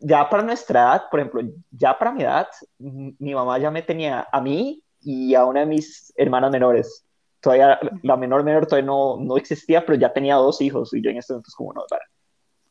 ya 0.00 0.28
para 0.28 0.42
nuestra 0.42 0.80
edad, 0.80 1.02
por 1.10 1.20
ejemplo, 1.20 1.42
ya 1.70 1.98
para 1.98 2.12
mi 2.12 2.22
edad, 2.22 2.46
mi 2.78 3.34
mamá 3.34 3.58
ya 3.58 3.70
me 3.70 3.80
tenía 3.80 4.28
a 4.30 4.40
mí 4.42 4.82
y 5.00 5.34
a 5.34 5.46
una 5.46 5.60
de 5.60 5.66
mis 5.66 6.12
hermanas 6.16 6.50
menores. 6.50 7.06
Todavía, 7.40 7.78
la 8.02 8.16
menor 8.18 8.44
menor 8.44 8.66
todavía 8.66 8.86
no, 8.86 9.16
no 9.18 9.38
existía, 9.38 9.86
pero 9.86 9.96
ya 9.96 10.12
tenía 10.12 10.34
dos 10.34 10.60
hijos 10.60 10.92
y 10.92 11.02
yo 11.02 11.08
en 11.08 11.16
este 11.16 11.32
momento 11.32 11.48
es 11.48 11.54
como, 11.54 11.72
no, 11.72 11.84
para. 11.88 12.04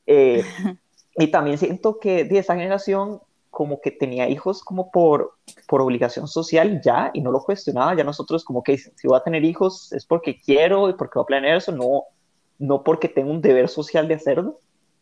Eh, 0.05 0.43
y 1.17 1.27
también 1.27 1.57
siento 1.57 1.99
que 1.99 2.25
de 2.25 2.39
esa 2.39 2.55
generación 2.55 3.21
como 3.49 3.79
que 3.79 3.91
tenía 3.91 4.27
hijos 4.27 4.61
como 4.61 4.91
por, 4.91 5.35
por 5.65 5.81
obligación 5.81 6.27
social 6.27 6.81
ya 6.83 7.11
y 7.13 7.21
no 7.21 7.31
lo 7.31 7.41
cuestionaba, 7.41 7.95
ya 7.95 8.03
nosotros 8.03 8.43
como 8.43 8.61
que 8.61 8.77
si 8.77 9.07
voy 9.07 9.17
a 9.17 9.23
tener 9.23 9.45
hijos 9.45 9.93
es 9.93 10.05
porque 10.05 10.37
quiero 10.37 10.89
y 10.89 10.93
porque 10.93 11.17
voy 11.17 11.23
a 11.23 11.27
planear 11.27 11.57
eso, 11.57 11.71
no, 11.71 12.03
no 12.59 12.83
porque 12.83 13.07
tengo 13.07 13.31
un 13.31 13.41
deber 13.41 13.69
social 13.69 14.09
de 14.09 14.15
hacerlo. 14.15 14.59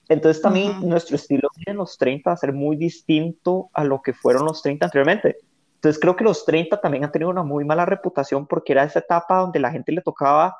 Entonces 0.08 0.42
también 0.42 0.88
nuestro 0.88 1.16
estilo 1.16 1.50
en 1.66 1.78
los 1.78 1.98
30 1.98 2.30
va 2.30 2.34
a 2.36 2.38
ser 2.38 2.54
muy 2.54 2.76
distinto 2.76 3.70
a 3.74 3.84
lo 3.84 4.04
que 4.04 4.14
fueron 4.14 4.46
los 4.46 4.62
30 4.62 4.86
anteriormente. 4.86 5.38
Entonces 5.76 6.00
creo 6.00 6.16
que 6.16 6.24
los 6.24 6.46
30 6.46 6.80
también 6.80 7.06
han 7.06 7.12
tenido 7.12 7.32
una 7.32 7.44
muy 7.44 7.66
mala 7.66 7.86
reputación 7.86 8.46
porque 8.46 8.74
era 8.74 8.84
esa 8.84 9.00
etapa 9.00 9.40
donde 9.40 9.60
la 9.60 9.72
gente 9.72 9.92
le 9.92 10.02
tocaba 10.02 10.56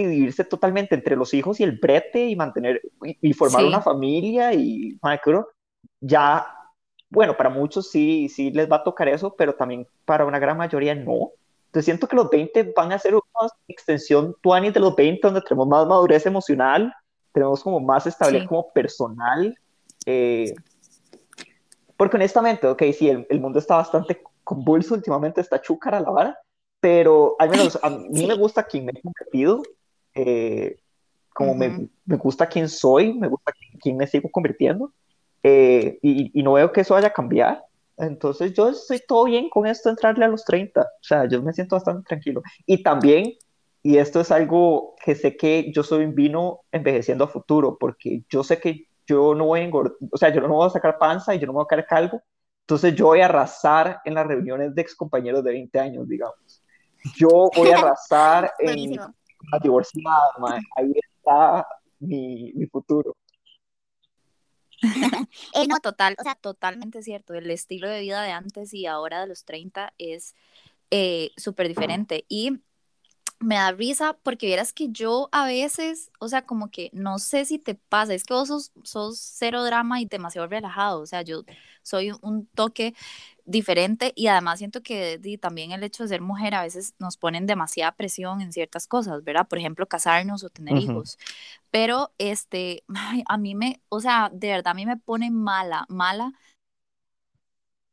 dividirse 0.00 0.44
totalmente 0.44 0.94
entre 0.94 1.16
los 1.16 1.34
hijos 1.34 1.60
y 1.60 1.64
el 1.64 1.78
brete 1.78 2.26
y 2.26 2.36
mantener 2.36 2.80
y, 3.02 3.32
formar 3.32 3.64
una 3.64 3.80
familia 3.80 4.52
y 4.52 4.98
creo, 5.22 5.48
ya 6.00 6.46
bueno, 7.12 7.36
para 7.36 7.50
muchos 7.50 7.90
sí, 7.90 8.28
sí 8.30 8.50
les 8.50 8.70
va 8.70 8.76
a 8.76 8.84
tocar 8.84 9.06
eso, 9.06 9.34
pero 9.36 9.54
también 9.54 9.86
para 10.06 10.24
una 10.24 10.38
gran 10.38 10.56
mayoría 10.56 10.94
no. 10.94 11.32
Entonces 11.66 11.84
siento 11.84 12.08
que 12.08 12.16
los 12.16 12.30
20 12.30 12.72
van 12.74 12.90
a 12.92 12.98
ser 12.98 13.14
una 13.14 13.22
extensión 13.68 14.34
20 14.42 14.72
de 14.72 14.80
los 14.80 14.96
20, 14.96 15.20
donde 15.22 15.42
tenemos 15.42 15.68
más 15.68 15.86
madurez 15.86 16.24
emocional, 16.24 16.92
tenemos 17.32 17.62
como 17.62 17.80
más 17.80 18.06
estabilidad 18.06 18.46
como 18.46 18.72
personal. 18.72 19.54
Eh, 20.06 20.54
porque 21.98 22.16
honestamente, 22.16 22.66
ok, 22.66 22.82
sí, 22.94 23.10
el, 23.10 23.26
el, 23.28 23.40
mundo 23.40 23.58
está 23.58 23.76
bastante 23.76 24.22
convulso 24.42 24.94
últimamente, 24.94 25.42
está 25.42 25.60
chúcara 25.60 26.00
la 26.00 26.10
vara, 26.10 26.38
pero 26.80 27.36
al 27.38 27.50
menos 27.50 27.78
a 27.82 27.90
mí 27.90 28.26
me 28.26 28.34
gusta 28.34 28.64
quien 28.64 28.86
me 28.86 28.92
he 28.92 29.02
convertido, 29.02 29.62
eh, 30.14 30.76
como 31.34 31.54
me, 31.54 31.88
me, 32.04 32.16
gusta 32.16 32.46
quién 32.46 32.68
soy, 32.68 33.14
me 33.14 33.28
gusta 33.28 33.52
quién 33.80 33.96
me 33.96 34.06
sigo 34.06 34.30
convirtiendo. 34.30 34.92
Eh, 35.42 35.98
y, 36.02 36.38
y, 36.38 36.42
no 36.42 36.52
veo 36.52 36.72
que 36.72 36.82
eso 36.82 36.94
vaya 36.94 37.08
a 37.08 37.12
cambiar. 37.12 37.64
Entonces 37.96 38.52
yo 38.52 38.68
estoy 38.68 39.00
todo 39.06 39.24
bien 39.24 39.48
con 39.48 39.66
esto, 39.66 39.90
entrarle 39.90 40.24
a 40.24 40.28
los 40.28 40.44
30. 40.44 40.80
O 40.80 40.86
sea, 41.00 41.26
yo 41.28 41.42
me 41.42 41.52
siento 41.52 41.76
bastante 41.76 42.06
tranquilo. 42.06 42.42
Y 42.66 42.82
también, 42.82 43.32
y 43.82 43.96
esto 43.98 44.20
es 44.20 44.30
algo 44.30 44.94
que 45.04 45.14
sé 45.14 45.36
que 45.36 45.72
yo 45.72 45.82
soy 45.82 46.04
un 46.04 46.14
vino 46.14 46.60
envejeciendo 46.70 47.24
a 47.24 47.28
futuro, 47.28 47.76
porque 47.78 48.22
yo 48.28 48.44
sé 48.44 48.60
que 48.60 48.86
yo 49.06 49.34
no 49.34 49.46
voy 49.46 49.60
a 49.60 49.64
engordar, 49.64 49.94
o 50.10 50.16
sea, 50.16 50.28
yo 50.32 50.40
no 50.40 50.48
voy 50.48 50.66
a 50.66 50.70
sacar 50.70 50.98
panza 50.98 51.34
y 51.34 51.38
yo 51.38 51.46
no 51.46 51.52
me 51.52 51.56
voy 51.56 51.64
a 51.64 51.68
caer 51.68 51.86
calvo. 51.86 52.22
Entonces 52.62 52.94
yo 52.94 53.06
voy 53.06 53.20
a 53.20 53.24
arrasar 53.24 54.00
en 54.04 54.14
las 54.14 54.26
reuniones 54.26 54.74
de 54.74 54.82
excompañeros 54.82 55.42
de 55.42 55.50
20 55.50 55.80
años, 55.80 56.08
digamos. 56.08 56.62
Yo 57.16 57.50
voy 57.56 57.70
a 57.70 57.78
arrasar 57.78 58.52
en 58.60 58.98
divorciada, 59.62 60.30
ahí 60.76 60.92
está 61.16 61.66
mi, 62.00 62.52
mi 62.54 62.66
futuro. 62.66 63.16
eh, 65.54 65.66
no, 65.68 65.78
total, 65.80 66.16
o 66.18 66.22
sea, 66.22 66.34
totalmente 66.34 67.02
cierto. 67.02 67.34
El 67.34 67.50
estilo 67.50 67.88
de 67.88 68.00
vida 68.00 68.22
de 68.22 68.32
antes 68.32 68.74
y 68.74 68.86
ahora 68.86 69.20
de 69.20 69.28
los 69.28 69.44
30 69.44 69.92
es 69.98 70.34
eh, 70.90 71.30
súper 71.36 71.68
diferente. 71.68 72.24
Y 72.28 72.60
me 73.38 73.56
da 73.56 73.72
risa 73.72 74.16
porque 74.22 74.46
vieras 74.46 74.72
que 74.72 74.88
yo 74.90 75.28
a 75.32 75.46
veces, 75.46 76.10
o 76.20 76.28
sea, 76.28 76.46
como 76.46 76.70
que 76.70 76.90
no 76.92 77.18
sé 77.18 77.44
si 77.44 77.58
te 77.58 77.74
pasa, 77.74 78.14
es 78.14 78.24
que 78.24 78.34
vos 78.34 78.48
sos, 78.48 78.72
sos 78.84 79.18
cero 79.18 79.64
drama 79.64 80.00
y 80.00 80.06
demasiado 80.06 80.46
relajado, 80.46 81.00
o 81.00 81.06
sea, 81.06 81.22
yo 81.22 81.42
soy 81.82 82.12
un 82.22 82.46
toque 82.46 82.94
diferente 83.44 84.12
y 84.16 84.28
además 84.28 84.58
siento 84.58 84.82
que 84.82 85.20
también 85.40 85.72
el 85.72 85.82
hecho 85.82 86.04
de 86.04 86.10
ser 86.10 86.20
mujer 86.20 86.54
a 86.54 86.62
veces 86.62 86.94
nos 86.98 87.16
ponen 87.16 87.46
demasiada 87.46 87.92
presión 87.92 88.40
en 88.40 88.52
ciertas 88.52 88.86
cosas, 88.86 89.24
¿verdad? 89.24 89.48
Por 89.48 89.58
ejemplo, 89.58 89.86
casarnos 89.86 90.44
o 90.44 90.50
tener 90.50 90.76
hijos. 90.76 91.18
Pero 91.70 92.12
este, 92.18 92.84
a 93.26 93.38
mí 93.38 93.54
me, 93.54 93.80
o 93.88 94.00
sea, 94.00 94.30
de 94.32 94.48
verdad 94.48 94.72
a 94.72 94.74
mí 94.74 94.86
me 94.86 94.96
pone 94.96 95.30
mala, 95.30 95.86
mala 95.88 96.32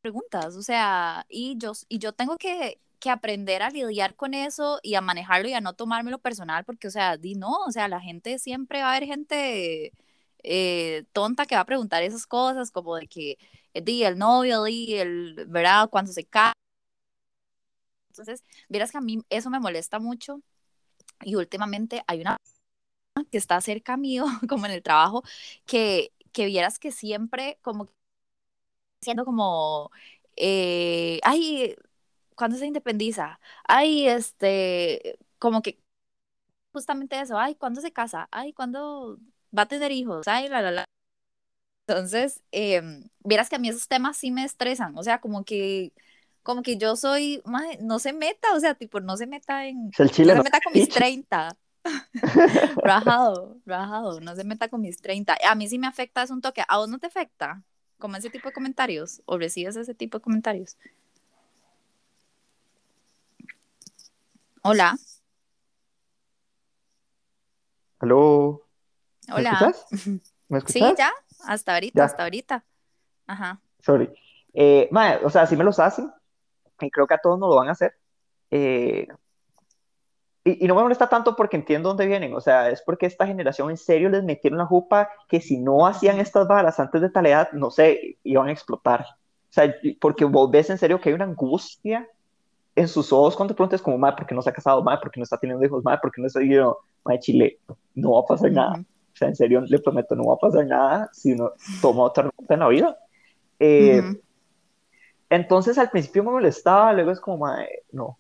preguntas, 0.02 0.56
o 0.56 0.62
sea, 0.62 1.26
y 1.30 1.58
yo, 1.58 1.74
y 1.90 2.00
yo 2.00 2.14
tengo 2.14 2.38
que, 2.38 2.80
que 3.00 3.10
aprender 3.10 3.62
a 3.62 3.70
lidiar 3.70 4.16
con 4.16 4.34
eso 4.34 4.80
y 4.84 4.96
a 4.96 5.02
manejarlo 5.02 5.50
y 5.50 5.54
a 5.54 5.62
no 5.62 5.74
tomármelo 5.74 6.20
personal, 6.20 6.66
porque, 6.66 6.88
o 6.88 6.92
sea, 6.92 7.18
di 7.18 7.36
no, 7.36 7.52
o 7.66 7.72
sea, 7.72 7.88
la 7.88 8.00
gente 8.02 8.40
siempre 8.40 8.82
va 8.82 8.88
a 8.90 8.96
haber 8.96 9.08
gente 9.08 9.94
eh, 10.44 11.06
tonta 11.14 11.46
que 11.46 11.56
va 11.56 11.62
a 11.62 11.66
preguntar 11.66 12.04
esas 12.04 12.26
cosas, 12.28 12.72
como 12.72 12.96
de 12.96 13.08
que 13.08 13.38
di 13.74 14.04
el 14.04 14.18
novio, 14.18 14.64
di 14.64 14.96
el, 14.96 15.46
¿verdad? 15.48 15.90
Cuando 15.90 16.12
se 16.12 16.26
cae. 16.26 16.54
Entonces, 18.10 18.44
vieras 18.70 18.92
que 18.92 18.98
a 18.98 19.02
mí 19.02 19.20
eso 19.30 19.50
me 19.50 19.60
molesta 19.60 20.00
mucho 20.00 20.42
y 21.22 21.36
últimamente 21.36 22.04
hay 22.08 22.22
una 22.22 22.38
que 23.32 23.38
está 23.40 23.62
cerca 23.62 23.98
mío, 23.98 24.26
como 24.50 24.68
en 24.68 24.74
el 24.74 24.84
trabajo, 24.84 25.24
que, 25.66 26.14
que 26.34 26.46
vieras 26.48 26.80
que 26.80 26.92
siempre 26.94 27.60
como 27.64 27.90
siendo 29.02 29.26
como, 29.26 29.92
eh, 30.36 31.20
ay, 31.24 31.76
¿cuándo 32.36 32.58
se 32.58 32.66
independiza? 32.68 33.40
Ay, 33.66 34.08
este, 34.08 35.20
como 35.40 35.62
que 35.62 35.80
justamente 36.74 37.20
eso, 37.22 37.40
ay, 37.40 37.56
¿cuándo 37.56 37.82
se 37.82 37.94
casa? 37.94 38.30
Ay, 38.32 38.54
¿cuándo 38.54 39.20
va 39.58 39.64
a 39.64 39.68
tener 39.68 39.94
hijos? 39.94 40.28
Ay, 40.30 40.50
la, 40.50 40.64
la, 40.64 40.72
la. 40.72 40.86
Entonces, 41.90 42.42
eh, 42.52 43.04
vieras 43.24 43.50
que 43.50 43.56
a 43.56 43.60
mí 43.60 43.68
esos 43.68 43.88
temas 43.88 44.16
sí 44.16 44.30
me 44.30 44.44
estresan, 44.44 44.96
o 44.96 45.02
sea, 45.02 45.20
como 45.20 45.44
que, 45.44 45.92
como 46.44 46.62
que 46.62 46.78
yo 46.78 46.96
soy, 46.96 47.42
no 47.82 47.98
se 47.98 48.14
meta, 48.14 48.54
o 48.54 48.60
sea, 48.60 48.76
tipo, 48.76 49.00
no 49.00 49.18
se 49.18 49.26
meta 49.26 49.66
en, 49.66 49.92
el 49.98 50.12
chile 50.12 50.36
no 50.36 50.44
se 50.44 50.44
meta 50.44 50.60
con 50.64 50.74
mis 50.74 50.88
30. 50.88 51.58
rajado, 52.84 53.58
rajado, 53.66 54.22
no 54.22 54.36
se 54.36 54.44
meta 54.44 54.68
con 54.68 54.82
mis 54.82 55.02
30. 55.02 55.36
A 55.50 55.56
mí 55.56 55.68
sí 55.68 55.80
me 55.80 55.88
afecta, 55.88 56.22
es 56.22 56.30
un 56.30 56.42
toque. 56.42 56.64
¿A 56.68 56.78
vos 56.78 56.90
no 56.90 57.00
te 57.00 57.08
afecta? 57.08 57.64
Como 57.98 58.18
ese 58.18 58.30
tipo 58.30 58.50
de 58.50 58.54
comentarios, 58.54 59.24
o 59.26 59.40
recibes 59.40 59.76
ese 59.76 59.96
tipo 59.96 60.20
de 60.20 60.22
comentarios. 60.22 60.78
Hola. 64.62 64.96
Aló. 67.98 68.64
Hola. 69.34 69.52
¿Me 69.60 69.68
escuchas? 69.68 69.86
¿Me 70.50 70.58
escuchas? 70.60 70.90
Sí, 70.90 70.96
ya. 70.96 71.12
Hasta 71.46 71.74
ahorita, 71.74 72.04
hasta 72.04 72.24
ahorita. 72.24 72.66
Ajá. 73.28 73.62
Sorry. 73.80 74.10
Eh, 74.54 74.90
o 75.24 75.30
sea, 75.30 75.46
sí 75.46 75.56
me 75.56 75.64
los 75.64 75.80
hacen, 75.80 76.12
y 76.82 76.90
creo 76.90 77.08
que 77.08 77.14
a 77.14 77.20
todos 77.20 77.40
nos 77.40 77.50
lo 77.50 77.56
van 77.56 77.70
a 77.70 77.74
hacer. 77.74 77.94
Eh, 78.52 79.08
y, 80.44 80.68
no 80.68 80.76
me 80.76 80.82
molesta 80.82 81.08
tanto 81.08 81.36
porque 81.36 81.58
entiendo 81.58 81.90
dónde 81.90 82.08
vienen, 82.08 82.34
o 82.34 82.42
sea, 82.42 82.70
es 82.70 82.82
porque 82.82 83.06
esta 83.06 83.28
generación 83.28 83.70
en 83.70 83.78
serio 83.78 84.10
les 84.10 84.24
metieron 84.24 84.58
la 84.58 84.66
jupa 84.66 85.10
que 85.28 85.42
si 85.42 85.58
no 85.58 85.86
hacían 85.86 86.20
estas 86.20 86.48
balas 86.48 86.80
antes 86.80 87.02
de 87.02 87.10
tal 87.10 87.26
edad, 87.26 87.52
no 87.52 87.70
sé, 87.70 88.18
iban 88.24 88.48
a 88.48 88.52
explotar. 88.52 89.02
O 89.02 89.52
sea, 89.52 89.74
porque 90.00 90.26
vos 90.26 90.50
ves 90.50 90.70
en 90.70 90.78
serio 90.78 91.00
que 91.00 91.10
hay 91.10 91.16
una 91.16 91.26
angustia 91.26 92.08
en 92.76 92.88
sus 92.88 93.12
ojos 93.12 93.36
cuando 93.36 93.54
te 93.54 93.58
preguntas 93.58 93.82
como, 93.82 93.98
madre, 93.98 94.18
¿por 94.18 94.28
qué 94.28 94.36
no 94.36 94.42
se 94.42 94.50
ha 94.50 94.54
casado? 94.54 94.82
Madre, 94.82 95.02
¿por 95.02 95.12
qué 95.12 95.20
no 95.20 95.24
está 95.24 95.38
teniendo 95.38 95.66
hijos? 95.66 95.84
Madre, 95.84 96.00
¿por 96.02 96.12
qué 96.12 96.22
no 96.22 96.28
está 96.28 96.40
viviendo? 96.40 96.80
Madre, 97.04 97.20
Chile, 97.20 97.60
no 97.96 98.14
va 98.14 98.22
a 98.22 98.26
pasar 98.26 98.52
nada 98.52 98.84
sea, 99.20 99.28
en 99.28 99.36
serio, 99.36 99.62
le 99.62 99.80
prometo, 99.80 100.16
no 100.16 100.26
va 100.26 100.36
a 100.36 100.38
pasar 100.38 100.66
nada 100.66 101.10
si 101.14 101.34
uno 101.34 101.52
toma 101.82 102.04
otra 102.04 102.24
ruta 102.24 102.54
en 102.54 102.60
la 102.60 102.68
vida. 102.68 102.98
Eh, 103.60 104.02
entonces, 105.30 105.78
al 105.78 105.90
principio 105.90 106.24
me 106.24 106.32
molestaba, 106.32 106.94
luego 106.94 107.12
es 107.12 107.20
como, 107.20 107.48
no. 107.92 108.18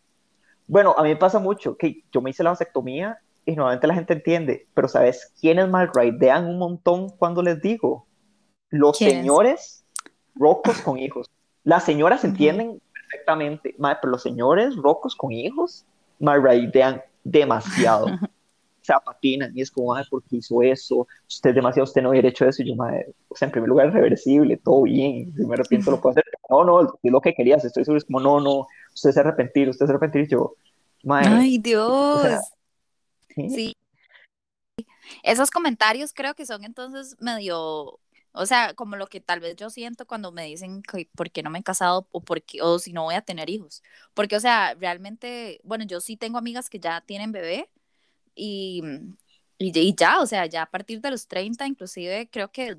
Bueno, 0.67 0.93
a 0.97 1.03
mí 1.03 1.09
me 1.09 1.15
pasa 1.15 1.39
mucho 1.39 1.75
que 1.77 2.03
yo 2.12 2.21
me 2.21 2.29
hice 2.29 2.43
la 2.43 2.51
vasectomía 2.51 3.17
y 3.45 3.55
normalmente 3.55 3.88
la 3.88 3.95
gente 3.95 4.13
entiende, 4.13 4.67
pero 4.75 4.88
¿sabes 4.88 5.33
quiénes 5.39 5.67
malraidean 5.67 6.45
un 6.45 6.59
montón 6.59 7.09
cuando 7.09 7.41
les 7.41 7.59
digo? 7.62 8.05
Los 8.69 8.97
señores 8.97 9.83
rocos 10.35 10.79
con 10.81 10.99
hijos. 10.99 11.27
Las 11.63 11.83
señoras 11.83 12.23
entienden 12.23 12.79
perfectamente, 12.93 13.75
pero 13.77 14.12
los 14.12 14.21
señores 14.21 14.75
rocos 14.75 15.15
con 15.15 15.31
hijos 15.31 15.85
malraidean 16.19 17.01
demasiado. 17.23 18.07
se 18.81 18.93
apatinan 18.93 19.51
y 19.55 19.61
es 19.61 19.71
como, 19.71 19.93
ay, 19.93 20.03
¿por 20.09 20.23
qué 20.23 20.37
hizo 20.37 20.61
eso? 20.61 21.07
Usted 21.27 21.51
es 21.51 21.55
demasiado, 21.55 21.83
usted 21.83 22.01
no 22.01 22.09
hubiera 22.09 22.29
hecho 22.29 22.47
eso. 22.47 22.63
Y 22.63 22.69
yo, 22.69 22.75
madre, 22.75 23.13
o 23.27 23.35
sea, 23.35 23.47
en 23.47 23.51
primer 23.51 23.69
lugar 23.69 23.87
es 23.87 23.93
reversible, 23.93 24.57
todo 24.57 24.83
bien, 24.83 25.33
si 25.35 25.45
me 25.45 25.53
arrepiento 25.53 25.91
lo 25.91 26.01
puedo 26.01 26.11
hacer. 26.11 26.23
No, 26.49 26.63
no, 26.63 26.97
lo 27.03 27.21
que 27.21 27.33
querías, 27.33 27.63
estoy 27.65 27.83
seguro, 27.83 27.97
es 27.97 28.05
como, 28.05 28.19
no, 28.19 28.39
no, 28.39 28.67
usted 28.93 29.11
se 29.11 29.19
arrepentir, 29.19 29.69
usted 29.69 29.85
se 29.85 29.91
arrepentir. 29.91 30.21
Y 30.21 30.27
yo, 30.27 30.55
madre. 31.03 31.29
Ay, 31.29 31.57
Dios. 31.57 32.23
¿sí? 33.35 33.75
Esos 35.23 35.51
comentarios 35.51 36.13
creo 36.13 36.33
que 36.33 36.45
son 36.45 36.63
entonces 36.63 37.15
medio 37.19 37.99
o 38.31 38.45
sea, 38.45 38.73
como 38.75 38.95
lo 38.95 39.07
que 39.07 39.19
tal 39.21 39.39
vez 39.39 39.55
yo 39.55 39.69
siento 39.69 40.05
cuando 40.05 40.31
me 40.31 40.45
dicen 40.45 40.83
que 40.83 41.09
por 41.15 41.31
qué 41.31 41.41
no 41.43 41.49
me 41.49 41.59
he 41.59 41.63
casado 41.63 42.07
o, 42.11 42.21
por 42.21 42.41
o 42.61 42.79
si 42.79 42.93
no 42.93 43.03
voy 43.03 43.15
a 43.15 43.21
tener 43.21 43.49
hijos. 43.49 43.83
Porque, 44.13 44.35
o 44.35 44.39
sea, 44.39 44.75
realmente, 44.75 45.59
bueno, 45.63 45.85
yo 45.85 45.99
sí 45.99 46.15
tengo 46.15 46.37
amigas 46.37 46.69
que 46.69 46.79
ya 46.79 47.01
tienen 47.01 47.31
bebé 47.31 47.69
y, 48.35 48.83
y, 49.57 49.95
ya, 49.95 50.19
o 50.21 50.25
sea, 50.25 50.45
ya 50.45 50.63
a 50.63 50.69
partir 50.69 51.01
de 51.01 51.11
los 51.11 51.27
30, 51.27 51.67
inclusive 51.67 52.29
creo 52.31 52.51
que 52.51 52.75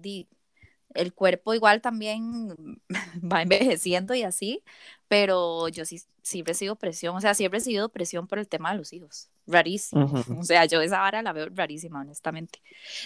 el 0.95 1.15
cuerpo 1.15 1.55
igual 1.55 1.81
también 1.81 2.81
va 3.23 3.43
envejeciendo 3.43 4.15
y 4.15 4.23
así, 4.23 4.63
pero 5.09 5.69
yo 5.69 5.85
sí, 5.85 6.03
sí 6.23 6.43
recibo 6.43 6.77
presión, 6.77 7.17
o 7.17 7.21
sea, 7.21 7.35
sí 7.35 7.45
he 7.45 7.49
recibido 7.49 7.89
presión 7.89 8.27
por 8.27 8.39
el 8.39 8.49
tema 8.49 8.73
de 8.73 8.79
los 8.79 8.93
hijos, 8.93 9.29
rarísimo, 9.47 10.13
o 10.39 10.45
sea, 10.45 10.65
yo 10.65 10.81
esa 10.81 11.01
vara 11.01 11.23
la 11.23 11.33
veo 11.33 11.49
rarísima, 11.51 12.01
honestamente. 12.01 12.63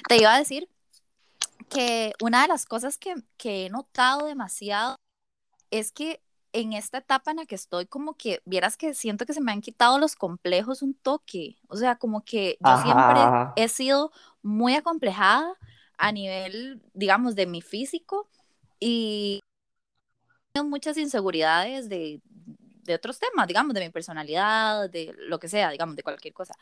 Te 0.08 0.16
iba 0.18 0.34
a 0.34 0.38
decir 0.38 0.68
que 1.68 2.12
una 2.20 2.42
de 2.42 2.48
las 2.48 2.66
cosas 2.66 2.98
que, 2.98 3.14
que 3.36 3.66
he 3.66 3.70
notado 3.70 4.26
demasiado 4.26 4.96
es 5.70 5.92
que 5.92 6.20
en 6.54 6.72
esta 6.72 6.98
etapa 6.98 7.32
en 7.32 7.38
la 7.38 7.46
que 7.46 7.56
estoy, 7.56 7.84
como 7.86 8.14
que 8.14 8.40
vieras 8.44 8.76
que 8.76 8.94
siento 8.94 9.26
que 9.26 9.34
se 9.34 9.40
me 9.40 9.50
han 9.50 9.60
quitado 9.60 9.98
los 9.98 10.14
complejos 10.14 10.82
un 10.82 10.94
toque. 10.94 11.56
O 11.66 11.76
sea, 11.76 11.96
como 11.96 12.24
que 12.24 12.56
yo 12.64 12.76
siempre 12.78 13.20
he 13.56 13.68
sido 13.68 14.12
muy 14.40 14.74
acomplejada 14.74 15.52
a 15.98 16.12
nivel, 16.12 16.80
digamos, 16.94 17.34
de 17.34 17.46
mi 17.46 17.60
físico 17.60 18.28
y 18.78 19.40
tengo 20.52 20.68
muchas 20.68 20.96
inseguridades 20.96 21.88
de, 21.88 22.20
de 22.84 22.94
otros 22.94 23.18
temas, 23.18 23.48
digamos, 23.48 23.74
de 23.74 23.80
mi 23.80 23.90
personalidad, 23.90 24.88
de 24.88 25.12
lo 25.18 25.40
que 25.40 25.48
sea, 25.48 25.70
digamos, 25.70 25.96
de 25.96 26.04
cualquier 26.04 26.34
cosa. 26.34 26.54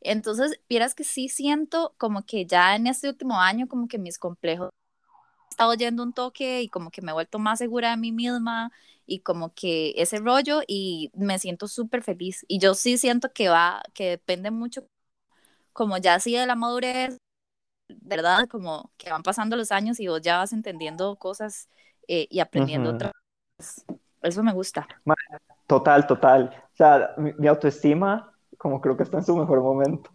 Entonces, 0.00 0.60
vieras 0.68 0.94
que 0.94 1.02
sí 1.02 1.28
siento 1.28 1.92
como 1.98 2.24
que 2.24 2.46
ya 2.46 2.76
en 2.76 2.86
este 2.86 3.08
último 3.08 3.40
año, 3.40 3.66
como 3.66 3.88
que 3.88 3.98
mis 3.98 4.16
complejos 4.16 4.70
estado 5.50 5.74
yendo 5.74 6.02
un 6.02 6.12
toque 6.12 6.62
y 6.62 6.68
como 6.68 6.90
que 6.90 7.02
me 7.02 7.10
he 7.10 7.14
vuelto 7.14 7.38
más 7.38 7.58
segura 7.58 7.90
de 7.90 7.96
mí 7.96 8.12
misma 8.12 8.72
y 9.06 9.20
como 9.20 9.52
que 9.54 9.92
ese 9.96 10.18
rollo 10.18 10.60
y 10.66 11.10
me 11.14 11.38
siento 11.38 11.68
súper 11.68 12.02
feliz. 12.02 12.44
Y 12.48 12.58
yo 12.58 12.74
sí 12.74 12.96
siento 12.96 13.32
que 13.32 13.48
va, 13.48 13.82
que 13.92 14.10
depende 14.10 14.50
mucho, 14.50 14.86
como 15.72 15.98
ya 15.98 16.14
así 16.14 16.34
de 16.34 16.46
la 16.46 16.54
madurez, 16.54 17.18
¿verdad? 17.88 18.48
Como 18.48 18.90
que 18.96 19.10
van 19.10 19.22
pasando 19.22 19.56
los 19.56 19.72
años 19.72 19.98
y 20.00 20.06
vos 20.06 20.20
ya 20.22 20.38
vas 20.38 20.52
entendiendo 20.52 21.16
cosas 21.16 21.68
eh, 22.06 22.26
y 22.30 22.40
aprendiendo 22.40 22.90
otras 22.90 23.12
cosas. 23.56 23.84
Eso 24.22 24.42
me 24.42 24.52
gusta. 24.52 24.86
Total, 25.66 26.06
total. 26.06 26.54
O 26.72 26.76
sea, 26.76 27.14
mi, 27.16 27.46
autoestima 27.46 28.32
como 28.58 28.80
creo 28.80 28.96
que 28.96 29.02
está 29.02 29.18
en 29.18 29.24
su 29.24 29.36
mejor 29.36 29.60
momento. 29.60 30.10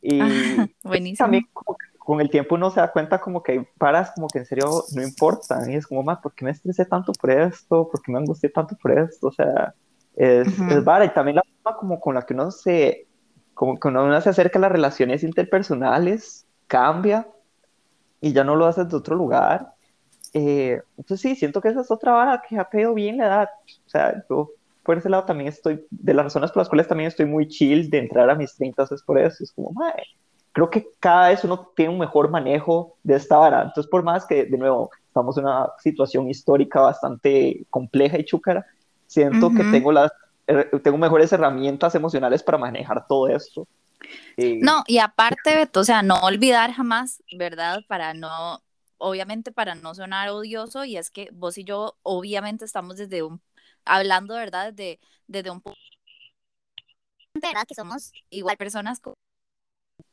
Y 0.00 0.18
Buenísimo. 0.82 1.24
también 1.24 1.44
como 1.52 1.76
que 1.76 1.91
con 2.04 2.20
el 2.20 2.30
tiempo 2.30 2.56
uno 2.56 2.70
se 2.70 2.80
da 2.80 2.90
cuenta 2.90 3.20
como 3.20 3.42
que 3.42 3.66
paras 3.78 4.10
como 4.14 4.26
que 4.26 4.40
en 4.40 4.46
serio 4.46 4.84
no 4.94 5.02
importa. 5.02 5.70
Y 5.70 5.76
es 5.76 5.86
como, 5.86 6.02
más, 6.02 6.18
¿por 6.18 6.34
qué 6.34 6.44
me 6.44 6.50
estresé 6.50 6.84
tanto 6.84 7.12
por 7.12 7.30
esto? 7.30 7.88
¿Por 7.88 8.02
qué 8.02 8.10
me 8.10 8.18
angustié 8.18 8.50
tanto 8.50 8.76
por 8.76 8.98
esto? 8.98 9.28
O 9.28 9.32
sea, 9.32 9.74
es, 10.16 10.48
es 10.48 10.84
vara. 10.84 11.04
Y 11.04 11.14
también 11.14 11.36
la 11.36 11.42
forma 11.62 11.78
como 11.78 12.00
con 12.00 12.14
la 12.14 12.22
que 12.22 12.34
uno 12.34 12.50
se, 12.50 13.06
como 13.54 13.78
que 13.78 13.88
uno 13.88 14.20
se 14.20 14.30
acerca 14.30 14.58
a 14.58 14.62
las 14.62 14.72
relaciones 14.72 15.22
interpersonales 15.22 16.46
cambia 16.66 17.28
y 18.20 18.32
ya 18.32 18.42
no 18.42 18.56
lo 18.56 18.66
haces 18.66 18.88
de 18.88 18.96
otro 18.96 19.14
lugar. 19.14 19.72
Eh, 20.32 20.82
entonces 20.96 21.20
sí, 21.20 21.36
siento 21.36 21.60
que 21.60 21.68
esa 21.68 21.82
es 21.82 21.90
otra 21.90 22.12
vara 22.12 22.42
que 22.48 22.58
ha 22.58 22.68
pedido 22.68 22.94
bien 22.94 23.18
la 23.18 23.26
edad. 23.26 23.48
O 23.86 23.88
sea, 23.88 24.24
yo 24.28 24.50
por 24.82 24.98
ese 24.98 25.08
lado 25.08 25.24
también 25.24 25.48
estoy, 25.48 25.86
de 25.90 26.14
las 26.14 26.24
razones 26.24 26.50
por 26.50 26.62
las 26.62 26.68
cuales 26.68 26.88
también 26.88 27.08
estoy 27.08 27.26
muy 27.26 27.46
chill 27.46 27.88
de 27.88 27.98
entrar 27.98 28.28
a 28.28 28.34
mis 28.34 28.56
30 28.56 28.88
es 28.90 29.02
por 29.02 29.18
eso. 29.18 29.44
Es 29.44 29.52
como, 29.52 29.70
madre, 29.70 30.02
creo 30.52 30.70
que 30.70 30.86
cada 31.00 31.28
vez 31.28 31.42
uno 31.44 31.70
tiene 31.74 31.92
un 31.92 31.98
mejor 31.98 32.30
manejo 32.30 32.96
de 33.02 33.16
esta 33.16 33.38
vara. 33.38 33.62
Entonces, 33.62 33.90
por 33.90 34.02
más 34.02 34.26
que, 34.26 34.44
de 34.44 34.58
nuevo, 34.58 34.90
estamos 35.06 35.36
en 35.38 35.44
una 35.44 35.70
situación 35.78 36.28
histórica 36.28 36.80
bastante 36.80 37.66
compleja 37.70 38.18
y 38.18 38.24
chúcara, 38.24 38.64
siento 39.06 39.50
que 39.50 39.64
tengo, 39.64 39.92
las, 39.92 40.12
eh, 40.46 40.70
tengo 40.82 40.98
mejores 40.98 41.32
herramientas 41.32 41.94
emocionales 41.94 42.42
para 42.42 42.58
manejar 42.58 43.06
todo 43.06 43.28
esto. 43.28 43.66
Eh, 44.36 44.58
no, 44.60 44.82
y 44.86 44.98
aparte, 44.98 45.54
Beto, 45.54 45.80
o 45.80 45.84
sea, 45.84 46.02
no 46.02 46.16
olvidar 46.22 46.72
jamás, 46.72 47.22
¿verdad? 47.36 47.80
Para 47.88 48.14
no, 48.14 48.60
obviamente 48.98 49.52
para 49.52 49.74
no 49.74 49.94
sonar 49.94 50.30
odioso, 50.30 50.84
y 50.84 50.96
es 50.96 51.10
que 51.10 51.28
vos 51.32 51.56
y 51.58 51.64
yo 51.64 51.96
obviamente 52.02 52.64
estamos 52.64 52.96
desde 52.96 53.22
un, 53.22 53.40
hablando, 53.84 54.34
¿verdad? 54.34 54.72
Desde, 54.72 55.00
desde 55.26 55.50
un 55.50 55.60
punto, 55.60 55.78
¿verdad? 57.34 57.64
Que 57.66 57.74
somos 57.74 58.12
igual 58.30 58.56
personas 58.56 59.00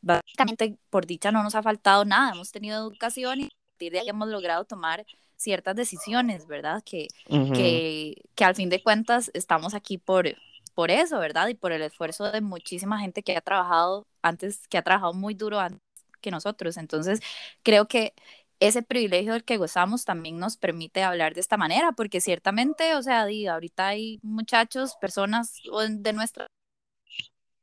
básicamente 0.01 0.77
por 0.89 1.05
dicha 1.05 1.31
no 1.31 1.43
nos 1.43 1.55
ha 1.55 1.63
faltado 1.63 2.05
nada, 2.05 2.31
hemos 2.33 2.51
tenido 2.51 2.77
educación 2.79 3.41
y 3.41 3.45
a 3.45 3.71
partir 3.71 3.91
de 3.91 3.99
ahí 3.99 4.09
hemos 4.09 4.29
logrado 4.29 4.65
tomar 4.65 5.05
ciertas 5.35 5.75
decisiones, 5.75 6.47
¿verdad? 6.47 6.83
Que, 6.83 7.07
que, 7.27 8.15
que, 8.35 8.45
al 8.45 8.55
fin 8.55 8.69
de 8.69 8.83
cuentas 8.83 9.31
estamos 9.33 9.73
aquí 9.73 9.97
por, 9.97 10.27
por 10.75 10.91
eso, 10.91 11.17
¿verdad? 11.19 11.47
Y 11.47 11.55
por 11.55 11.71
el 11.71 11.81
esfuerzo 11.81 12.31
de 12.31 12.41
muchísima 12.41 12.99
gente 12.99 13.23
que 13.23 13.37
ha 13.37 13.41
trabajado 13.41 14.05
antes, 14.21 14.67
que 14.67 14.77
ha 14.77 14.81
trabajado 14.81 15.13
muy 15.13 15.33
duro 15.33 15.59
antes 15.59 15.81
que 16.21 16.31
nosotros. 16.31 16.77
Entonces, 16.77 17.21
creo 17.63 17.87
que 17.87 18.13
ese 18.59 18.83
privilegio 18.83 19.33
del 19.33 19.45
que 19.45 19.57
gozamos 19.57 20.05
también 20.05 20.37
nos 20.37 20.57
permite 20.57 21.03
hablar 21.03 21.33
de 21.33 21.41
esta 21.41 21.57
manera, 21.57 21.93
porque 21.93 22.21
ciertamente, 22.21 22.95
o 22.95 23.01
sea, 23.03 23.21
ahorita 23.21 23.87
hay 23.87 24.19
muchachos, 24.21 24.95
personas 24.99 25.53
de 25.89 26.13
nuestra 26.13 26.47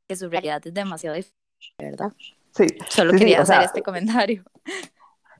que 0.09 0.17
su 0.17 0.29
realidad 0.31 0.63
es 0.67 0.73
demasiado 0.73 1.17
difícil 1.17 1.46
¿verdad? 1.79 2.13
Sí. 2.53 2.67
Solo 2.89 3.13
quería 3.13 3.43
hacer 3.43 3.63
este 3.63 3.83
comentario. 3.83 4.45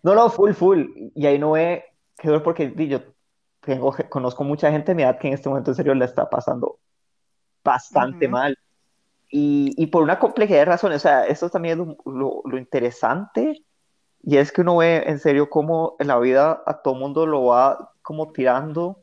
No, 0.03 0.15
no, 0.15 0.31
full, 0.31 0.53
full. 0.53 0.85
Y 1.17 1.27
ahí 1.27 1.37
no 1.37 1.53
ve, 1.53 1.85
qué 2.17 2.31
porque 2.39 2.73
yo 2.87 3.01
tengo, 3.61 3.93
conozco 4.09 4.45
mucha 4.45 4.71
gente 4.71 4.93
de 4.93 4.95
mi 4.95 5.03
edad 5.03 5.19
que 5.19 5.27
en 5.27 5.35
este 5.35 5.49
momento 5.49 5.73
en 5.73 5.75
serio 5.75 5.95
le 5.95 6.05
está 6.05 6.31
pasando 6.31 6.79
bastante 7.65 8.29
mal. 8.29 8.57
Y, 9.29 9.75
y, 9.77 9.89
por 9.89 10.05
una 10.05 10.21
complejidad 10.21 10.61
de 10.61 10.65
razones, 10.67 10.99
o 10.99 11.01
sea, 11.01 11.27
esto 11.27 11.51
también 11.51 11.81
es 11.81 11.87
lo, 12.05 12.41
lo, 12.45 12.57
interesante, 12.57 13.65
y 14.23 14.37
es 14.37 14.53
que 14.53 14.61
uno 14.61 14.77
ve 14.77 15.03
en 15.07 15.19
serio 15.19 15.51
cómo 15.51 15.97
en 15.99 16.07
la 16.07 16.21
vida 16.21 16.63
a 16.65 16.81
todo 16.83 16.95
mundo 16.95 17.27
lo 17.27 17.47
va 17.47 17.93
como 18.03 18.31
tirando 18.31 19.03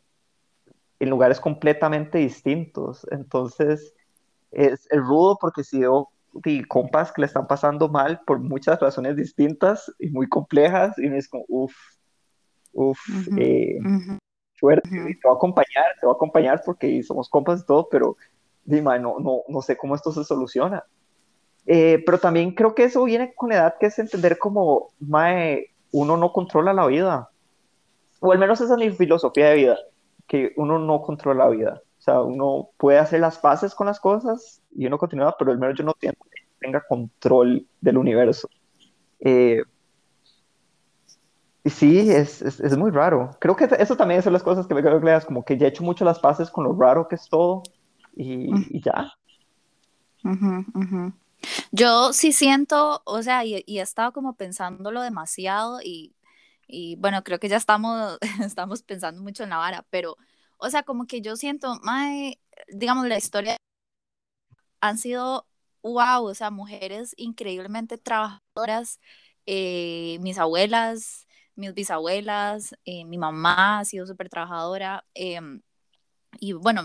en 1.00 1.10
lugares 1.10 1.42
completamente 1.42 2.20
distintos. 2.20 3.06
Entonces, 3.12 3.94
es, 4.52 4.88
el 4.90 5.02
rudo 5.02 5.38
porque 5.40 5.66
si 5.66 5.82
yo 5.82 6.10
de 6.34 6.66
compas 6.66 7.12
que 7.12 7.22
le 7.22 7.28
están 7.28 7.48
pasando 7.48 7.90
mal 7.90 8.22
por 8.26 8.40
muchas 8.40 8.80
razones 8.80 9.16
distintas 9.16 9.92
y 10.00 10.10
muy 10.10 10.28
complejas 10.28 10.98
y 10.98 11.08
es 11.08 11.30
como, 11.30 11.46
uff, 11.48 11.74
uff, 12.74 13.00
eh, 13.38 13.78
suerte, 14.56 14.90
te 14.90 15.28
va 15.28 15.34
a 15.34 15.36
acompañar, 15.36 15.86
te 16.00 16.06
va 16.06 16.14
a 16.14 16.16
acompañar 16.16 16.62
porque 16.66 17.02
somos 17.04 17.30
compas 17.30 17.62
y 17.62 17.66
todo, 17.66 17.88
pero 17.90 18.18
dime, 18.66 19.00
no, 19.00 19.20
no, 19.20 19.42
no 19.48 19.62
sé 19.62 19.78
cómo 19.78 19.96
esto 19.96 20.12
se 20.12 20.24
soluciona. 20.24 20.84
Eh, 21.66 22.04
pero 22.06 22.18
también 22.18 22.54
creo 22.54 22.76
que 22.76 22.86
eso 22.86 23.04
viene 23.06 23.34
con 23.34 23.50
la 23.50 23.56
edad, 23.56 23.76
que 23.80 23.86
es 23.86 24.00
entender 24.00 24.38
como, 24.38 24.90
mae, 25.00 25.72
uno 25.92 26.18
no 26.18 26.34
controla 26.34 26.74
la 26.74 26.88
vida. 26.88 27.30
O 28.20 28.32
al 28.32 28.40
menos 28.40 28.60
esa 28.62 28.74
es 28.74 28.80
mi 28.80 28.90
filosofía 28.92 29.50
de 29.50 29.56
vida, 29.56 29.78
que 30.28 30.54
uno 30.58 30.80
no 30.80 31.02
controla 31.02 31.46
la 31.46 31.50
vida. 31.52 31.82
O 32.04 32.06
sea, 32.06 32.20
uno 32.20 32.70
puede 32.76 33.00
hacer 33.00 33.22
las 33.22 33.38
paces 33.38 33.74
con 33.74 33.88
las 33.88 33.98
cosas 33.98 34.62
y 34.76 34.86
uno 34.86 34.98
continúa, 34.98 35.38
pero 35.40 35.54
al 35.54 35.58
menos 35.58 35.78
yo 35.78 35.86
no 35.86 35.94
tengo, 35.94 36.18
tenga 36.60 36.84
control 36.86 37.66
del 37.80 37.98
universo. 37.98 38.50
Eh, 39.22 39.64
y 41.64 41.70
sí, 41.70 42.12
es, 42.12 42.42
es, 42.42 42.60
es, 42.60 42.78
muy 42.78 42.92
raro. 42.92 43.38
Creo 43.40 43.56
que 43.56 43.70
eso 43.80 43.96
también 43.96 44.22
son 44.22 44.34
las 44.34 44.44
cosas 44.44 44.68
que 44.68 44.74
me 44.74 44.82
creo 44.82 45.00
que 45.00 45.26
como 45.26 45.46
que 45.46 45.58
ya 45.58 45.68
he 45.68 45.70
hecho 45.70 45.86
mucho 45.86 46.04
las 46.04 46.20
paces 46.20 46.50
con 46.50 46.66
lo 46.66 46.78
raro 46.78 47.08
que 47.08 47.16
es 47.16 47.30
todo 47.30 47.64
y, 48.18 48.50
y 48.76 48.82
ya. 48.82 49.14
Yo 51.72 52.12
sí 52.12 52.34
siento, 52.34 53.02
o 53.06 53.24
sea, 53.24 53.46
y, 53.46 53.64
y, 53.66 53.80
he 53.80 53.82
estado 53.82 54.12
como 54.12 54.34
pensándolo 54.34 55.02
demasiado 55.02 55.80
y, 55.82 56.14
y 56.68 56.98
bueno, 56.98 57.24
creo 57.24 57.40
que 57.40 57.48
ya 57.48 57.56
estamos, 57.56 58.20
estamos 58.44 58.84
pensando 58.84 59.22
mucho 59.22 59.44
en 59.44 59.52
la 59.52 59.58
vara, 59.58 59.86
pero 59.90 60.18
o 60.58 60.70
sea, 60.70 60.84
como 60.84 61.08
que 61.08 61.22
yo 61.22 61.36
siento, 61.36 61.80
mae, 61.84 62.40
digamos, 62.70 63.08
la 63.08 63.18
historia 63.18 63.58
han 64.82 64.98
sido, 64.98 65.48
wow, 65.84 66.26
o 66.26 66.34
sea, 66.36 66.52
mujeres 66.52 67.14
increíblemente 67.18 67.98
trabajadoras, 67.98 69.00
eh, 69.46 70.18
mis 70.22 70.38
abuelas, 70.38 71.28
mis 71.56 71.74
bisabuelas, 71.74 72.76
eh, 72.86 73.06
mi 73.06 73.18
mamá 73.18 73.80
ha 73.80 73.86
sido 73.86 74.06
súper 74.08 74.30
trabajadora, 74.30 75.06
em, 75.14 75.62
y 76.40 76.54
bueno, 76.54 76.84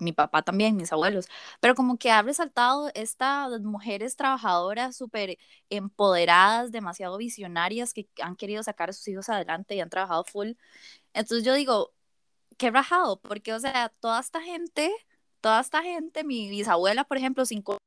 mi 0.00 0.12
papá 0.12 0.42
también, 0.42 0.76
mis 0.76 0.92
abuelos, 0.92 1.26
pero 1.60 1.74
como 1.74 1.96
que 1.98 2.10
ha 2.10 2.22
resaltado 2.22 2.90
estas 2.94 3.60
mujeres 3.62 4.16
trabajadoras 4.16 4.96
súper 4.96 5.38
empoderadas, 5.70 6.72
demasiado 6.72 7.16
visionarias, 7.18 7.92
que 7.94 8.08
han 8.22 8.36
querido 8.36 8.62
sacar 8.62 8.90
a 8.90 8.92
sus 8.92 9.06
hijos 9.08 9.28
adelante 9.28 9.74
y 9.76 9.80
han 9.80 9.90
trabajado 9.90 10.24
full. 10.24 10.52
Entonces 11.14 11.44
yo 11.46 11.54
digo, 11.54 11.94
qué 12.56 12.70
rajado, 12.70 13.20
porque, 13.20 13.52
o 13.54 13.60
sea, 13.60 13.90
toda 14.00 14.20
esta 14.20 14.42
gente, 14.42 14.92
toda 15.40 15.60
esta 15.60 15.82
gente, 15.82 16.24
mi 16.24 16.48
bisabuela, 16.50 17.04
por 17.04 17.16
ejemplo, 17.18 17.44
cinco 17.46 17.78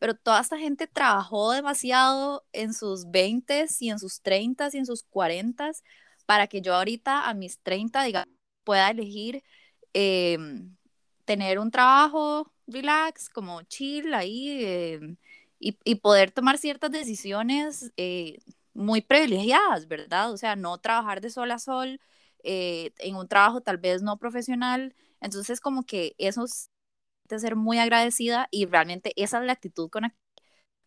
pero 0.00 0.14
toda 0.14 0.40
esta 0.40 0.58
gente 0.58 0.86
trabajó 0.86 1.52
demasiado 1.52 2.44
en 2.52 2.72
sus 2.74 3.10
20 3.10 3.66
y 3.80 3.90
en 3.90 3.98
sus 3.98 4.22
30 4.22 4.70
y 4.72 4.78
en 4.78 4.86
sus 4.86 5.02
40 5.04 5.72
para 6.26 6.46
que 6.46 6.62
yo 6.62 6.74
ahorita 6.74 7.28
a 7.28 7.34
mis 7.34 7.60
30, 7.60 8.02
diga, 8.04 8.26
pueda 8.64 8.90
elegir 8.90 9.42
em, 9.92 10.76
tener 11.24 11.58
un 11.58 11.70
trabajo 11.70 12.52
relax, 12.66 13.28
como 13.28 13.62
chill 13.62 14.14
ahí, 14.14 14.64
em, 14.64 15.16
y, 15.58 15.94
poder 15.96 16.30
tomar 16.30 16.58
ciertas 16.58 16.90
decisiones 16.90 17.92
eh, 17.96 18.38
muy 18.74 19.02
privilegiadas, 19.02 19.88
¿verdad? 19.88 20.32
O 20.32 20.36
sea, 20.38 20.56
no 20.56 20.78
trabajar 20.78 21.20
de 21.20 21.30
sol 21.30 21.50
a 21.50 21.58
sol, 21.58 22.00
eh, 22.44 22.92
en 22.98 23.16
un 23.16 23.28
trabajo 23.28 23.60
tal 23.60 23.78
vez 23.78 24.02
no 24.02 24.18
profesional. 24.18 24.94
Entonces, 25.20 25.60
como 25.60 25.84
que 25.84 26.14
eso 26.18 26.44
es 26.44 26.70
de 27.28 27.38
ser 27.38 27.56
muy 27.56 27.78
agradecida 27.78 28.48
y 28.50 28.66
realmente 28.66 29.12
esa 29.16 29.38
es 29.40 29.44
la 29.46 29.52
actitud 29.52 29.90
con 29.90 30.02
la 30.02 30.10
que 30.10 30.16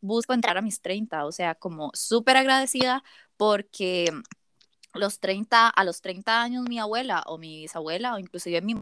busco 0.01 0.33
entrar 0.33 0.57
a 0.57 0.61
mis 0.61 0.81
30, 0.81 1.25
o 1.25 1.31
sea, 1.31 1.55
como 1.55 1.91
súper 1.93 2.37
agradecida 2.37 3.03
porque 3.37 4.11
los 4.93 5.19
30, 5.19 5.69
a 5.69 5.83
los 5.83 6.01
30 6.01 6.41
años 6.41 6.65
mi 6.67 6.79
abuela 6.79 7.23
o 7.27 7.37
mi 7.37 7.61
bisabuela 7.61 8.15
o 8.15 8.19
inclusive 8.19 8.61
mi 8.61 8.75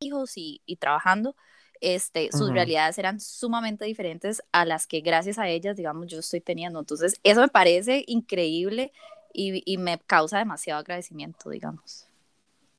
hijos 0.00 0.32
y, 0.36 0.60
trabajando, 0.78 1.36
este, 1.80 2.30
sus 2.32 2.50
realidades 2.50 2.98
eran 2.98 3.20
sumamente 3.20 3.84
diferentes 3.84 4.42
a 4.52 4.64
las 4.64 4.86
que 4.86 5.00
gracias 5.00 5.38
a 5.38 5.48
ellas, 5.48 5.76
digamos, 5.76 6.06
yo 6.06 6.20
estoy 6.20 6.40
teniendo. 6.40 6.78
Entonces, 6.78 7.18
eso 7.22 7.40
me 7.40 7.48
parece 7.48 8.04
increíble 8.06 8.92
y, 9.36 9.62
y 9.64 9.78
me 9.78 9.98
causa 9.98 10.38
demasiado 10.38 10.80
agradecimiento, 10.80 11.50
digamos. 11.50 12.06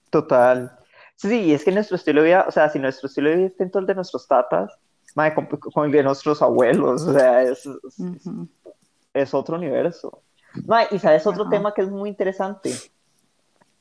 Total. 0.10 0.78
Sí, 1.16 1.54
es 1.54 1.64
que 1.64 1.72
nuestro 1.72 1.96
estilo 1.96 2.22
de 2.22 2.28
vida, 2.28 2.46
o 2.48 2.52
sea, 2.52 2.70
si 2.70 2.80
nuestro 2.80 3.08
estilo 3.08 3.30
de 3.30 3.36
vida 3.36 3.52
es 3.58 3.76
al 3.76 3.86
de 3.86 3.96
nuestros 3.96 4.28
tatas, 4.28 4.72
con, 5.74 5.86
el 5.86 5.92
de 5.92 6.04
nuestros 6.04 6.42
abuelos, 6.42 7.02
o 7.04 7.14
sea, 7.14 7.42
es, 7.42 7.68
es, 9.14 9.34
otro 9.34 9.58
universo. 9.58 10.22
y 10.92 11.00
sabes 11.00 11.26
otro 11.26 11.50
tema 11.50 11.74
que 11.74 11.82
es 11.82 11.90
muy 11.90 12.10
interesante, 12.10 12.72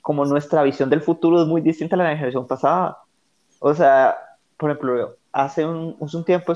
como 0.00 0.24
nuestra 0.24 0.62
visión 0.62 0.88
del 0.88 1.02
futuro 1.02 1.42
es 1.42 1.48
muy 1.48 1.60
distinta 1.60 1.94
a 1.94 1.98
la 1.98 2.10
generación 2.10 2.46
pasada. 2.46 2.98
O 3.58 3.74
sea, 3.74 4.16
por 4.56 4.70
ejemplo, 4.70 5.16
hace 5.32 5.66
un, 5.66 5.96
un 5.98 6.24
tiempo 6.24 6.54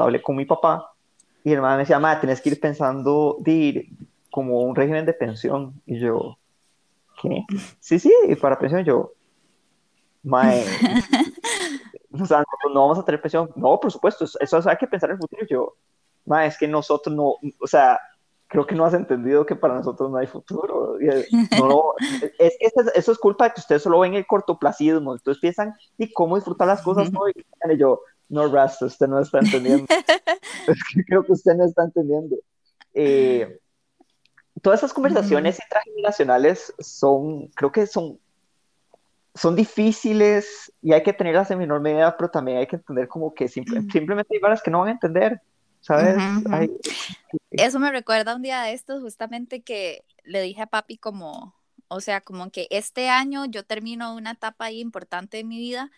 hablé 0.00 0.22
con 0.22 0.36
mi 0.36 0.46
papá 0.46 0.90
y 1.42 1.50
el 1.50 1.56
hermano 1.56 1.76
me 1.76 1.80
decía, 1.80 1.98
madre, 1.98 2.20
tienes 2.20 2.40
que 2.40 2.48
ir 2.50 2.60
pensando 2.60 3.36
de 3.40 3.52
ir 3.52 3.88
como 4.34 4.62
un 4.62 4.74
régimen 4.74 5.06
de 5.06 5.12
pensión. 5.12 5.80
Y 5.86 6.00
yo, 6.00 6.36
¿qué? 7.22 7.44
Sí, 7.78 8.00
sí, 8.00 8.12
para 8.40 8.58
pensión. 8.58 8.84
Yo, 8.84 9.12
madre, 10.24 10.64
o 12.10 12.26
sea, 12.26 12.42
no 12.72 12.80
vamos 12.80 12.98
a 12.98 13.04
tener 13.04 13.22
pensión. 13.22 13.48
No, 13.54 13.78
por 13.78 13.92
supuesto, 13.92 14.24
eso, 14.24 14.68
hay 14.68 14.76
que 14.76 14.88
pensar 14.88 15.10
en 15.10 15.14
el 15.14 15.20
futuro. 15.20 15.46
Yo, 15.48 15.76
madre, 16.26 16.48
es 16.48 16.58
que 16.58 16.66
nosotros 16.66 17.14
no, 17.14 17.36
o 17.60 17.66
sea, 17.68 18.00
creo 18.48 18.66
que 18.66 18.74
no 18.74 18.84
has 18.84 18.94
entendido 18.94 19.46
que 19.46 19.54
para 19.54 19.76
nosotros 19.76 20.10
no 20.10 20.16
hay 20.16 20.26
futuro. 20.26 20.98
No, 21.56 21.94
es 22.40 22.56
que 22.58 22.70
eso 22.96 23.12
es 23.12 23.18
culpa 23.18 23.44
de 23.44 23.54
que 23.54 23.60
ustedes 23.60 23.82
solo 23.82 24.00
ven 24.00 24.14
el 24.14 24.26
cortoplacismo. 24.26 25.14
Entonces 25.14 25.40
piensan, 25.40 25.74
¿y 25.96 26.12
cómo 26.12 26.34
disfrutar 26.34 26.66
las 26.66 26.82
cosas 26.82 27.08
hoy? 27.16 27.30
Y 27.70 27.78
yo, 27.78 28.00
no, 28.28 28.48
Rasta, 28.48 28.86
usted 28.86 29.06
no 29.06 29.20
está 29.20 29.38
entendiendo. 29.38 29.86
es 29.94 30.82
que 30.92 31.04
creo 31.04 31.22
que 31.22 31.30
usted 31.30 31.54
no 31.54 31.66
está 31.66 31.84
entendiendo. 31.84 32.34
Eh, 32.94 33.60
todas 34.64 34.80
esas 34.80 34.94
conversaciones 34.94 35.60
intrageneracionales 35.62 36.72
son, 36.78 37.48
creo 37.48 37.70
que 37.70 37.86
son, 37.86 38.18
son 39.34 39.54
difíciles 39.54 40.72
y 40.80 40.94
hay 40.94 41.02
que 41.02 41.12
tenerlas 41.12 41.50
en 41.50 41.58
menor 41.58 41.82
medida, 41.82 42.16
pero 42.16 42.30
también 42.30 42.56
hay 42.56 42.66
que 42.66 42.76
entender 42.76 43.06
como 43.06 43.34
que 43.34 43.46
simplemente 43.46 44.34
hay 44.34 44.40
varas 44.40 44.62
que 44.62 44.70
no 44.70 44.80
van 44.80 44.88
a 44.88 44.92
entender. 44.92 45.42
¿sabes? 45.82 46.16
Eso 47.50 47.78
me 47.78 47.90
recuerda 47.90 48.34
un 48.34 48.40
día 48.40 48.62
de 48.62 48.72
estos, 48.72 49.02
justamente 49.02 49.62
que 49.62 50.02
le 50.24 50.40
dije 50.40 50.62
a 50.62 50.66
papi 50.66 50.96
como, 50.96 51.54
o 51.88 52.00
sea, 52.00 52.22
como 52.22 52.50
que 52.50 52.66
este 52.70 53.10
año 53.10 53.44
yo 53.44 53.66
termino 53.66 54.14
una 54.14 54.30
etapa 54.30 54.64
ahí 54.64 54.80
importante 54.80 55.36
de 55.36 55.44
mi 55.44 55.58
vida, 55.58 55.90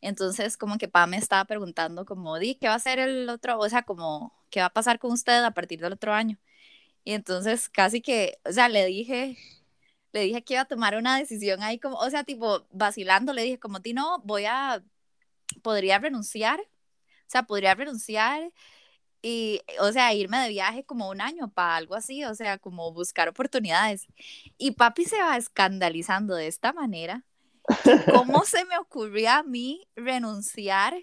entonces 0.00 0.56
como 0.56 0.76
que 0.76 0.88
papá 0.88 1.06
me 1.06 1.18
estaba 1.18 1.44
preguntando 1.44 2.04
como, 2.04 2.36
di, 2.40 2.56
¿qué 2.56 2.66
va 2.66 2.74
a 2.74 2.80
ser 2.80 2.98
el 2.98 3.28
otro? 3.28 3.60
O 3.60 3.68
sea, 3.68 3.82
como, 3.82 4.34
¿qué 4.50 4.58
va 4.58 4.66
a 4.66 4.72
pasar 4.72 4.98
con 4.98 5.12
usted 5.12 5.44
a 5.44 5.52
partir 5.52 5.80
del 5.80 5.92
otro 5.92 6.12
año? 6.12 6.36
Y 7.08 7.14
entonces 7.14 7.70
casi 7.70 8.02
que, 8.02 8.38
o 8.44 8.52
sea, 8.52 8.68
le 8.68 8.84
dije, 8.84 9.38
le 10.12 10.20
dije 10.20 10.44
que 10.44 10.52
iba 10.52 10.60
a 10.60 10.64
tomar 10.66 10.94
una 10.94 11.16
decisión 11.16 11.62
ahí 11.62 11.78
como, 11.78 11.96
o 11.96 12.10
sea, 12.10 12.22
tipo 12.22 12.66
vacilando, 12.70 13.32
le 13.32 13.44
dije 13.44 13.58
como, 13.58 13.80
ti 13.80 13.94
no, 13.94 14.18
voy 14.24 14.44
a, 14.44 14.84
podría 15.62 15.98
renunciar, 15.98 16.60
o 16.60 16.66
sea, 17.28 17.44
podría 17.44 17.74
renunciar 17.74 18.52
y, 19.22 19.62
o 19.80 19.90
sea, 19.90 20.12
irme 20.12 20.36
de 20.36 20.50
viaje 20.50 20.84
como 20.84 21.08
un 21.08 21.22
año 21.22 21.50
para 21.50 21.76
algo 21.76 21.94
así, 21.94 22.26
o 22.26 22.34
sea, 22.34 22.58
como 22.58 22.92
buscar 22.92 23.26
oportunidades. 23.30 24.06
Y 24.58 24.72
papi 24.72 25.06
se 25.06 25.18
va 25.18 25.38
escandalizando 25.38 26.34
de 26.34 26.48
esta 26.48 26.74
manera. 26.74 27.24
¿Cómo 28.12 28.44
se 28.44 28.66
me 28.66 28.76
ocurría 28.76 29.38
a 29.38 29.42
mí 29.44 29.88
renunciar 29.96 30.94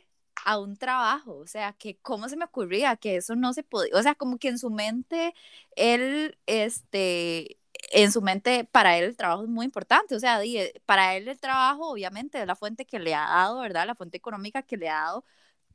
a 0.43 0.59
un 0.59 0.77
trabajo? 0.77 1.37
O 1.37 1.47
sea, 1.47 1.73
que 1.73 1.97
cómo 1.97 2.29
se 2.29 2.37
me 2.37 2.45
ocurría 2.45 2.95
que 2.97 3.15
eso 3.17 3.35
no 3.35 3.53
se 3.53 3.63
podía, 3.63 3.95
o 3.97 4.01
sea, 4.03 4.15
como 4.15 4.37
que 4.37 4.49
en 4.49 4.57
su 4.59 4.69
mente, 4.69 5.33
él, 5.75 6.37
este, 6.45 7.57
en 7.91 8.11
su 8.11 8.21
mente, 8.21 8.65
para 8.71 8.97
él 8.97 9.05
el 9.05 9.17
trabajo 9.17 9.43
es 9.43 9.49
muy 9.49 9.65
importante, 9.65 10.15
o 10.15 10.19
sea, 10.19 10.41
para 10.85 11.15
él 11.15 11.27
el 11.27 11.39
trabajo 11.39 11.89
obviamente 11.91 12.39
es 12.41 12.47
la 12.47 12.55
fuente 12.55 12.85
que 12.85 12.99
le 12.99 13.13
ha 13.15 13.21
dado, 13.27 13.59
¿verdad? 13.61 13.85
La 13.87 13.95
fuente 13.95 14.17
económica 14.17 14.63
que 14.63 14.77
le 14.77 14.89
ha 14.89 14.95
dado 14.95 15.25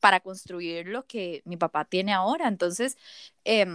para 0.00 0.20
construir 0.20 0.86
lo 0.88 1.06
que 1.06 1.42
mi 1.44 1.56
papá 1.56 1.84
tiene 1.84 2.12
ahora. 2.12 2.48
Entonces, 2.48 2.96
eh, 3.44 3.66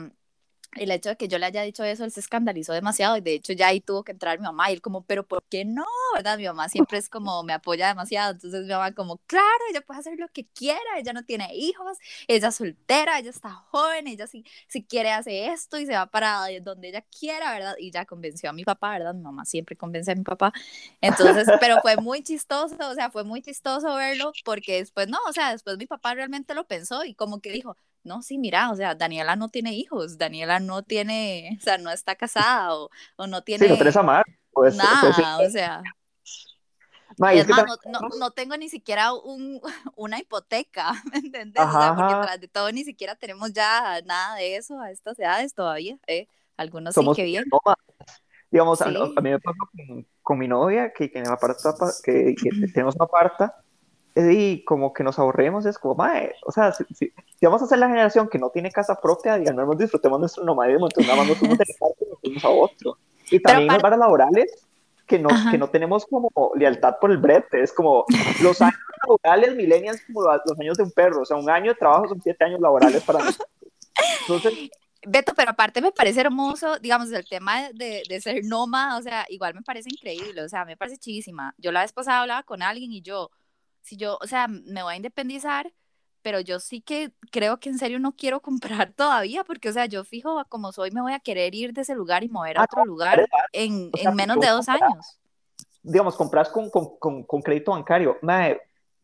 el 0.76 0.92
hecho 0.92 1.10
de 1.10 1.18
que 1.18 1.28
yo 1.28 1.38
le 1.40 1.46
haya 1.46 1.62
dicho 1.62 1.84
eso, 1.84 2.04
él 2.04 2.12
se 2.12 2.20
escandalizó 2.20 2.74
demasiado 2.74 3.18
y 3.18 3.22
de 3.22 3.34
hecho 3.34 3.54
ya 3.54 3.68
ahí 3.68 3.82
tuvo 3.82 4.04
que 4.04 4.12
entrar 4.12 4.40
mi 4.40 4.46
mamá 4.46 4.70
y 4.70 4.74
él 4.74 4.82
como, 4.82 5.04
pero 5.06 5.26
¿por 5.26 5.44
qué 5.44 5.66
no? 5.66 5.86
¿Verdad? 6.14 6.38
Mi 6.38 6.46
mamá 6.46 6.70
siempre 6.70 6.98
es 6.98 7.10
como, 7.10 7.44
me 7.44 7.54
apoya 7.54 7.88
demasiado, 7.88 8.34
entonces 8.34 8.64
mi 8.64 8.70
mamá 8.70 8.94
como, 8.94 9.18
claro, 9.26 9.46
ella 9.70 9.82
puede 9.82 10.00
hacer 10.02 10.20
lo 10.20 10.28
que 10.30 10.46
quiera, 10.48 10.80
ella 10.98 11.14
no 11.14 11.24
tiene 11.24 11.50
hijos, 11.56 11.98
ella 12.28 12.50
es 12.50 12.56
soltera, 12.56 13.20
ella 13.20 13.30
está 13.30 13.52
joven, 13.52 14.08
ella 14.08 14.28
si, 14.28 14.44
si 14.68 14.84
quiere 14.84 15.12
hace 15.12 15.48
esto 15.48 15.80
y 15.80 15.86
se 15.86 15.94
va 15.94 16.08
para 16.08 16.46
donde 16.62 16.90
ella 16.90 17.02
quiera, 17.18 17.52
¿verdad? 17.54 17.76
Y 17.80 17.92
ya 17.92 18.06
convenció 18.06 18.50
a 18.50 18.54
mi 18.54 18.64
papá, 18.66 18.92
¿verdad? 18.92 19.14
Mi 19.14 19.22
mamá 19.22 19.46
siempre 19.46 19.76
convence 19.76 20.12
a 20.12 20.16
mi 20.16 20.24
papá. 20.24 20.52
Entonces, 21.02 21.48
pero 21.60 21.82
fue 21.82 21.98
muy 21.98 22.22
chistoso, 22.24 22.76
o 22.80 22.94
sea, 22.94 23.10
fue 23.12 23.24
muy 23.24 23.42
chistoso 23.42 23.96
verlo 23.96 24.32
porque 24.44 24.78
después, 24.78 25.08
no, 25.08 25.18
o 25.28 25.34
sea, 25.34 25.52
después 25.52 25.78
mi 25.78 25.88
papá 25.88 26.14
realmente 26.16 26.54
lo 26.54 26.66
pensó 26.68 27.04
y 27.06 27.16
como 27.16 27.40
que 27.42 27.52
dijo, 27.52 27.76
no, 28.06 28.22
sí, 28.22 28.38
mira, 28.38 28.72
o 28.72 28.76
sea, 28.76 28.96
Daniela 28.96 29.36
no 29.36 29.50
tiene 29.50 29.74
hijos, 29.74 30.18
Daniela 30.18 30.60
no 30.60 30.84
tiene, 30.84 31.58
o 31.60 31.64
sea, 31.64 31.78
no 31.78 31.90
está 31.90 32.16
casada 32.16 32.76
o, 32.76 32.90
o 33.18 33.28
no 33.28 33.42
tiene... 33.42 33.66
Sí, 33.66 33.72
no 33.72 33.78
tenés 33.78 33.98
amar. 33.98 34.24
Pues, 34.52 34.76
nada, 34.76 35.40
o 35.40 35.50
sea... 35.50 35.82
es 37.34 37.48
más, 37.48 37.66
no, 37.86 38.00
no, 38.20 38.32
tengo 38.32 38.56
ni 38.58 38.70
siquiera 38.70 39.12
un, 39.14 39.60
una 39.96 40.20
hipoteca, 40.20 40.94
¿me 41.12 41.18
entiendes? 41.18 41.64
o 41.64 41.72
sea, 41.72 41.96
porque 41.96 42.14
tras 42.14 42.40
de 42.40 42.48
todo 42.48 42.72
ni 42.72 42.84
siquiera 42.84 43.16
tenemos 43.16 43.52
ya 43.52 44.02
nada 44.06 44.36
de 44.36 44.56
eso 44.56 44.80
a 44.80 44.92
estas 44.92 45.18
edades 45.20 45.54
todavía, 45.54 45.98
¿eh? 46.08 46.28
Algunos 46.58 46.94
Somos 46.94 47.16
sí 47.16 47.24
que 47.24 47.26
bien. 47.26 47.46
Digamos, 48.50 48.82
a, 48.82 48.88
mí 48.88 49.30
me 49.30 49.40
pasó 49.40 49.58
con, 49.72 50.08
con, 50.22 50.38
mi 50.38 50.48
novia, 50.48 50.94
que, 50.94 51.12
que, 51.12 51.20
aparta, 51.20 51.74
que, 52.02 52.36
que 52.36 52.50
tenemos 52.72 52.96
una 52.96 53.06
aparta, 53.06 53.65
y 54.16 54.64
como 54.64 54.94
que 54.94 55.04
nos 55.04 55.20
aburremos, 55.20 55.66
es 55.66 55.78
como, 55.78 55.96
mae, 55.96 56.34
o 56.46 56.52
sea, 56.52 56.72
si, 56.72 56.86
si, 56.94 57.12
vamos 57.42 57.62
a 57.62 57.68
ser 57.68 57.80
la 57.80 57.90
generación 57.90 58.30
que 58.30 58.40
no 58.40 58.50
tiene 58.50 58.72
casa 58.72 59.00
propia, 59.02 59.38
digamos, 59.38 59.78
disfrutemos 59.78 60.20
nuestro 60.20 60.46
nomadismo, 60.46 60.88
entonces 60.88 61.08
nada 61.08 61.20
más 61.20 61.30
nos 61.30 61.38
fuimos 61.38 61.58
de 61.58 61.66
parte 61.78 62.06
y 62.06 62.10
nos 62.10 62.20
fuimos 62.22 62.46
a 62.46 62.50
otro. 62.50 62.98
Y 63.30 63.40
también 63.42 63.68
para... 63.68 63.90
las 63.90 64.00
laborales, 64.00 64.68
que 65.06 65.20
no, 65.20 65.30
que 65.52 65.58
no 65.58 65.70
tenemos 65.70 66.06
como 66.06 66.32
lealtad 66.56 66.96
por 67.00 67.12
el 67.12 67.18
brete, 67.18 67.62
es 67.62 67.74
como 67.74 68.06
los 68.42 68.62
años 68.62 68.80
laborales 69.06 69.56
millennials 69.56 70.02
como 70.08 70.22
los 70.24 70.60
años 70.60 70.78
de 70.78 70.84
un 70.84 70.92
perro, 70.92 71.22
o 71.22 71.26
sea, 71.26 71.38
un 71.38 71.50
año 71.50 71.74
de 71.74 71.76
trabajo 71.78 72.08
son 72.08 72.22
siete 72.22 72.46
años 72.46 72.62
laborales 72.62 73.04
para 73.04 73.20
nosotros. 73.20 73.50
Entonces, 74.22 74.70
Beto, 75.08 75.34
pero 75.36 75.52
aparte 75.52 75.82
me 75.82 75.92
parece 75.92 76.22
hermoso, 76.22 76.80
digamos, 76.80 77.12
el 77.12 77.26
tema 77.26 77.70
de, 77.74 78.02
de 78.10 78.22
ser 78.22 78.44
nómada, 78.44 78.98
o 78.98 79.02
sea, 79.02 79.26
igual 79.30 79.54
me 79.54 79.62
parece 79.62 79.90
increíble, 79.92 80.42
o 80.42 80.50
sea, 80.50 80.66
me 80.66 80.78
parece 80.78 80.98
chidísima. 80.98 81.54
Yo 81.58 81.72
la 81.72 81.82
vez 81.82 81.94
pasada 81.94 82.22
hablaba 82.22 82.44
con 82.44 82.64
alguien 82.64 82.92
y 82.92 83.02
yo, 83.02 83.30
si 83.86 83.98
yo, 83.98 84.18
o 84.20 84.28
sea, 84.28 84.48
me 84.48 84.82
voy 84.82 84.94
a 84.94 84.98
independizar, 84.98 85.72
pero 86.24 86.40
yo 86.40 86.60
sí 86.60 86.82
que 86.82 87.12
creo 87.32 87.60
que 87.60 87.70
en 87.70 87.78
serio 87.78 88.00
no 88.00 88.14
quiero 88.14 88.42
comprar 88.82 88.92
todavía, 88.92 89.44
porque, 89.44 89.70
o 89.70 89.74
sea, 89.74 89.86
yo 89.86 90.04
fijo 90.04 90.44
como 90.50 90.72
soy, 90.72 90.92
me 90.92 91.02
voy 91.02 91.14
a 91.14 91.20
querer 91.20 91.54
ir 91.54 91.72
de 91.72 91.82
ese 91.82 91.96
lugar 91.96 92.24
y 92.24 92.30
mover 92.30 92.58
a 92.58 92.62
ah, 92.62 92.66
otro 92.66 92.84
lugar 92.84 93.28
en, 93.54 93.92
en 93.94 94.16
menos 94.16 94.40
de 94.40 94.48
dos 94.48 94.68
años. 94.68 95.20
Digamos, 95.84 96.16
compras 96.16 96.50
con, 96.50 96.72
con, 96.72 97.24
con, 97.24 97.42
crédito 97.44 97.72
bancario. 97.72 98.18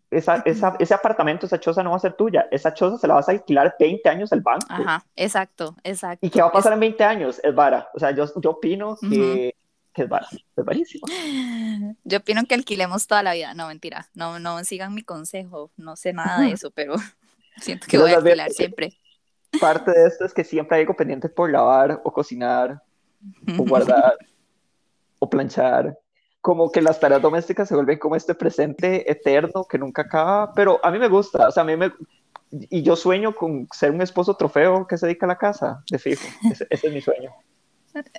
esa, 0.09 0.37
esa, 0.45 0.75
ese 0.79 0.93
apartamento, 0.95 1.45
esa 1.45 1.59
choza 1.59 1.83
no 1.83 1.91
va 1.91 1.97
a 1.97 1.99
ser 1.99 2.13
tuya. 2.13 2.47
Esa 2.49 2.73
choza 2.73 2.97
se 2.97 3.07
la 3.07 3.13
vas 3.13 3.29
a 3.29 3.33
alquilar 3.33 3.75
20 3.79 4.09
años 4.09 4.33
al 4.33 4.41
banco. 4.41 4.65
Ajá, 4.67 5.05
exacto, 5.15 5.75
exacto. 5.83 6.25
¿Y 6.25 6.31
qué 6.31 6.41
va 6.41 6.47
a 6.47 6.51
pasar 6.51 6.73
en 6.73 6.79
20 6.79 7.03
años? 7.03 7.39
Es 7.43 7.53
vara. 7.53 7.87
O 7.93 7.99
sea, 7.99 8.09
yo, 8.09 8.25
yo 8.41 8.49
opino 8.49 8.97
que 8.97 9.53
que 9.93 10.03
es 10.03 10.09
barato, 10.09 10.37
es 10.55 10.65
barísimo. 10.65 11.07
Yo 12.03 12.19
opino 12.19 12.43
que 12.45 12.55
alquilemos 12.55 13.07
toda 13.07 13.23
la 13.23 13.33
vida, 13.33 13.53
no 13.53 13.67
mentira, 13.67 14.09
no, 14.13 14.39
no 14.39 14.63
sigan 14.63 14.93
mi 14.93 15.03
consejo, 15.03 15.71
no 15.77 15.95
sé 15.95 16.13
nada 16.13 16.41
de 16.41 16.51
eso, 16.51 16.71
pero 16.71 16.95
siento 17.57 17.87
que 17.87 17.97
voy 17.97 18.11
a 18.11 18.17
alquilar 18.17 18.51
siempre. 18.51 18.97
Parte 19.59 19.91
de 19.91 20.07
esto 20.07 20.25
es 20.25 20.33
que 20.33 20.43
siempre 20.43 20.77
hay 20.77 20.81
algo 20.83 20.95
pendiente 20.95 21.27
por 21.27 21.51
lavar 21.51 22.01
o 22.03 22.13
cocinar 22.13 22.81
o 23.57 23.63
guardar 23.63 24.17
o 25.19 25.29
planchar. 25.29 25.97
Como 26.39 26.71
que 26.71 26.81
las 26.81 26.99
tareas 26.99 27.21
domésticas 27.21 27.67
se 27.67 27.75
vuelven 27.75 27.99
como 27.99 28.15
este 28.15 28.33
presente 28.33 29.11
eterno 29.11 29.65
que 29.69 29.77
nunca 29.77 30.03
acaba, 30.03 30.53
pero 30.53 30.79
a 30.83 30.89
mí 30.89 30.97
me 30.97 31.09
gusta, 31.09 31.49
o 31.49 31.51
sea, 31.51 31.63
a 31.63 31.65
mí 31.65 31.75
me... 31.75 31.91
Y 32.49 32.81
yo 32.81 32.95
sueño 32.95 33.35
con 33.35 33.67
ser 33.71 33.91
un 33.91 34.01
esposo 34.01 34.35
trofeo 34.35 34.87
que 34.87 34.97
se 34.97 35.05
dedica 35.05 35.25
a 35.25 35.29
la 35.29 35.37
casa, 35.37 35.83
de 35.89 35.99
fijo, 35.99 36.27
ese 36.49 36.65
es 36.69 36.93
mi 36.93 37.01
sueño. 37.01 37.31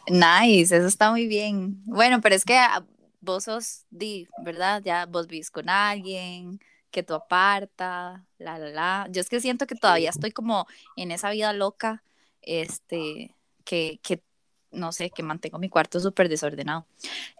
Nice, 0.08 0.76
eso 0.76 0.86
está 0.86 1.10
muy 1.10 1.26
bien. 1.26 1.82
Bueno, 1.84 2.20
pero 2.20 2.34
es 2.34 2.44
que 2.44 2.56
ah, 2.56 2.84
vos 3.20 3.44
sos, 3.44 3.84
di, 3.90 4.28
¿verdad? 4.44 4.82
Ya 4.84 5.06
vos 5.06 5.26
vivís 5.26 5.50
con 5.50 5.68
alguien, 5.68 6.60
que 6.90 7.02
tú 7.02 7.14
aparta, 7.14 8.24
la, 8.38 8.58
la, 8.58 8.68
la. 8.70 9.08
Yo 9.10 9.20
es 9.20 9.28
que 9.28 9.40
siento 9.40 9.66
que 9.66 9.74
todavía 9.74 10.10
estoy 10.10 10.30
como 10.32 10.66
en 10.96 11.10
esa 11.10 11.30
vida 11.30 11.52
loca, 11.52 12.04
este, 12.42 13.34
que, 13.64 13.98
que 14.02 14.22
no 14.70 14.92
sé, 14.92 15.10
que 15.10 15.22
mantengo 15.22 15.58
mi 15.58 15.68
cuarto 15.68 16.00
súper 16.00 16.28
desordenado. 16.28 16.86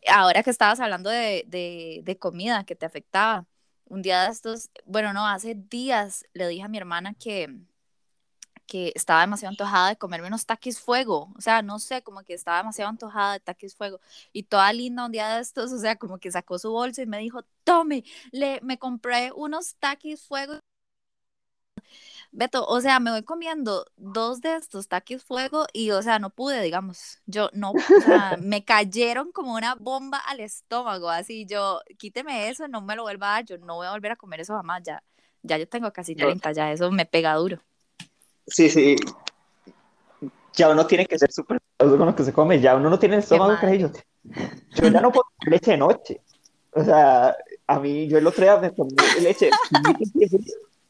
Ahora 0.08 0.42
que 0.42 0.50
estabas 0.50 0.80
hablando 0.80 1.10
de, 1.10 1.44
de, 1.46 2.00
de 2.04 2.18
comida 2.18 2.64
que 2.64 2.76
te 2.76 2.86
afectaba, 2.86 3.46
un 3.86 4.02
día 4.02 4.22
de 4.22 4.30
estos, 4.30 4.70
bueno, 4.86 5.12
no, 5.12 5.26
hace 5.26 5.54
días 5.54 6.24
le 6.32 6.48
dije 6.48 6.62
a 6.62 6.68
mi 6.68 6.78
hermana 6.78 7.14
que, 7.14 7.54
que 8.72 8.90
estaba 8.94 9.20
demasiado 9.20 9.50
antojada 9.50 9.90
de 9.90 9.96
comerme 9.98 10.28
unos 10.28 10.46
taquis 10.46 10.80
fuego, 10.80 11.30
o 11.37 11.40
sea, 11.42 11.61
no 11.61 11.78
sé, 11.78 12.02
como 12.02 12.22
que 12.24 12.32
estaba 12.32 12.58
demasiado 12.58 12.88
antojada 12.90 13.35
de 13.35 13.40
taquis 13.40 13.76
fuego, 13.76 14.00
y 14.32 14.44
toda 14.44 14.72
linda 14.72 15.04
un 15.04 15.12
día 15.12 15.28
de 15.37 15.42
estos, 15.42 15.72
o 15.72 15.78
sea, 15.78 15.96
como 15.96 16.18
que 16.18 16.32
sacó 16.32 16.58
su 16.58 16.70
bolsa 16.72 17.02
y 17.02 17.06
me 17.06 17.18
dijo, 17.18 17.42
tome, 17.64 18.04
le, 18.32 18.61
me 18.62 18.78
compré 18.78 19.30
unos 19.35 19.76
taquis 19.76 20.22
fuego 20.26 20.54
Beto, 22.30 22.64
o 22.66 22.80
sea, 22.80 22.98
me 22.98 23.11
voy 23.11 23.22
comiendo 23.24 23.85
dos 23.96 24.40
de 24.40 24.56
estos 24.56 24.88
taquis 24.88 25.22
fuego 25.22 25.66
y, 25.74 25.90
o 25.90 26.00
sea, 26.02 26.18
no 26.18 26.30
pude, 26.30 26.62
digamos. 26.62 27.20
Yo 27.26 27.50
no, 27.52 27.72
o 27.72 28.00
sea, 28.06 28.38
me 28.40 28.64
cayeron 28.64 29.32
como 29.32 29.54
una 29.54 29.74
bomba 29.74 30.18
al 30.18 30.40
estómago, 30.40 31.11
así 31.11 31.44
yo, 31.46 31.80
quíteme 31.98 32.48
eso, 32.48 32.68
no 32.68 32.80
me 32.80 32.96
lo 32.96 33.02
vuelva 33.02 33.28
a 33.28 33.32
dar, 33.35 33.44
yo 33.44 33.58
no 33.58 33.74
voy 33.76 33.87
a 33.87 33.92
volver 33.92 34.12
a 34.12 34.16
comer 34.16 34.40
eso 34.40 34.54
jamás, 34.54 34.82
ya, 34.82 35.02
ya 35.42 35.58
yo 35.58 35.68
tengo 35.68 35.92
casi 35.92 36.14
30, 36.14 36.52
ya 36.52 36.72
eso 36.72 36.90
me 36.90 37.04
pega 37.04 37.35
duro. 37.35 37.61
Sí, 38.46 38.68
sí. 38.68 38.96
Ya 40.55 40.68
uno 40.68 40.87
tiene 40.87 41.07
que 41.07 41.18
ser 41.18 41.33
súper 41.33 41.61
con 41.78 41.98
lo 41.98 42.14
que 42.14 42.24
se 42.24 42.33
come, 42.33 42.61
ya 42.61 42.76
uno 42.76 42.90
no 42.90 42.98
tiene 42.98 43.16
el 43.16 43.22
estómago 43.22 43.57
yo. 43.74 43.90
Yo 44.74 44.88
ya 44.88 45.00
no 45.00 45.11
puedo 45.11 45.24
comer 45.38 45.52
leche 45.52 45.72
de 45.72 45.76
noche. 45.78 46.20
O 46.72 46.85
sea, 46.85 47.35
a 47.66 47.78
mí, 47.81 48.09
yo 48.09 48.18
el 48.18 48.26
otro 48.26 48.44
día 48.44 48.57
me 48.59 48.70
tomé 48.70 48.90
leche 49.20 49.50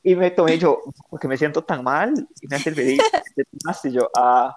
y 0.03 0.15
me 0.17 0.31
tomé 0.31 0.59
yo, 0.59 0.81
porque 1.09 1.29
me 1.29 1.37
siento 1.37 1.63
tan 1.63 1.83
mal, 1.83 2.13
y 2.41 2.47
me 2.49 2.57
el 2.57 3.01
y 3.85 3.91
yo, 3.91 4.11
ah. 4.17 4.57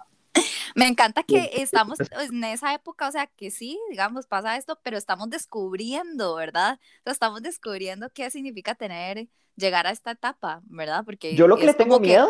Me 0.75 0.87
encanta 0.87 1.23
que 1.23 1.51
estamos 1.53 1.99
en 1.99 2.43
esa 2.43 2.73
época, 2.73 3.07
o 3.07 3.11
sea, 3.11 3.27
que 3.27 3.49
sí, 3.49 3.79
digamos, 3.89 4.27
pasa 4.27 4.57
esto, 4.57 4.77
pero 4.83 4.97
estamos 4.97 5.29
descubriendo, 5.29 6.35
¿verdad? 6.35 6.79
estamos 7.05 7.41
descubriendo 7.41 8.09
qué 8.09 8.29
significa 8.29 8.75
tener, 8.75 9.27
llegar 9.55 9.87
a 9.87 9.91
esta 9.91 10.11
etapa, 10.11 10.61
¿verdad? 10.65 11.03
Porque 11.05 11.35
yo 11.35 11.47
lo 11.47 11.57
que 11.57 11.65
le 11.65 11.73
tengo 11.73 11.99
miedo 11.99 12.29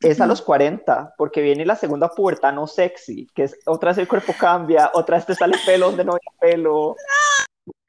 es 0.00 0.20
a 0.20 0.26
los 0.26 0.40
40, 0.42 1.14
porque 1.16 1.42
viene 1.42 1.66
la 1.66 1.76
segunda 1.76 2.08
pubertad 2.08 2.52
no 2.52 2.66
sexy, 2.66 3.26
que 3.34 3.44
es 3.44 3.58
otra 3.66 3.90
vez 3.90 3.98
el 3.98 4.08
cuerpo 4.08 4.34
cambia, 4.38 4.90
otra 4.94 5.16
vez 5.16 5.26
te 5.26 5.34
sale 5.34 5.58
pelo 5.66 5.86
donde 5.88 6.04
no 6.04 6.14
hay 6.14 6.20
pelo. 6.40 6.96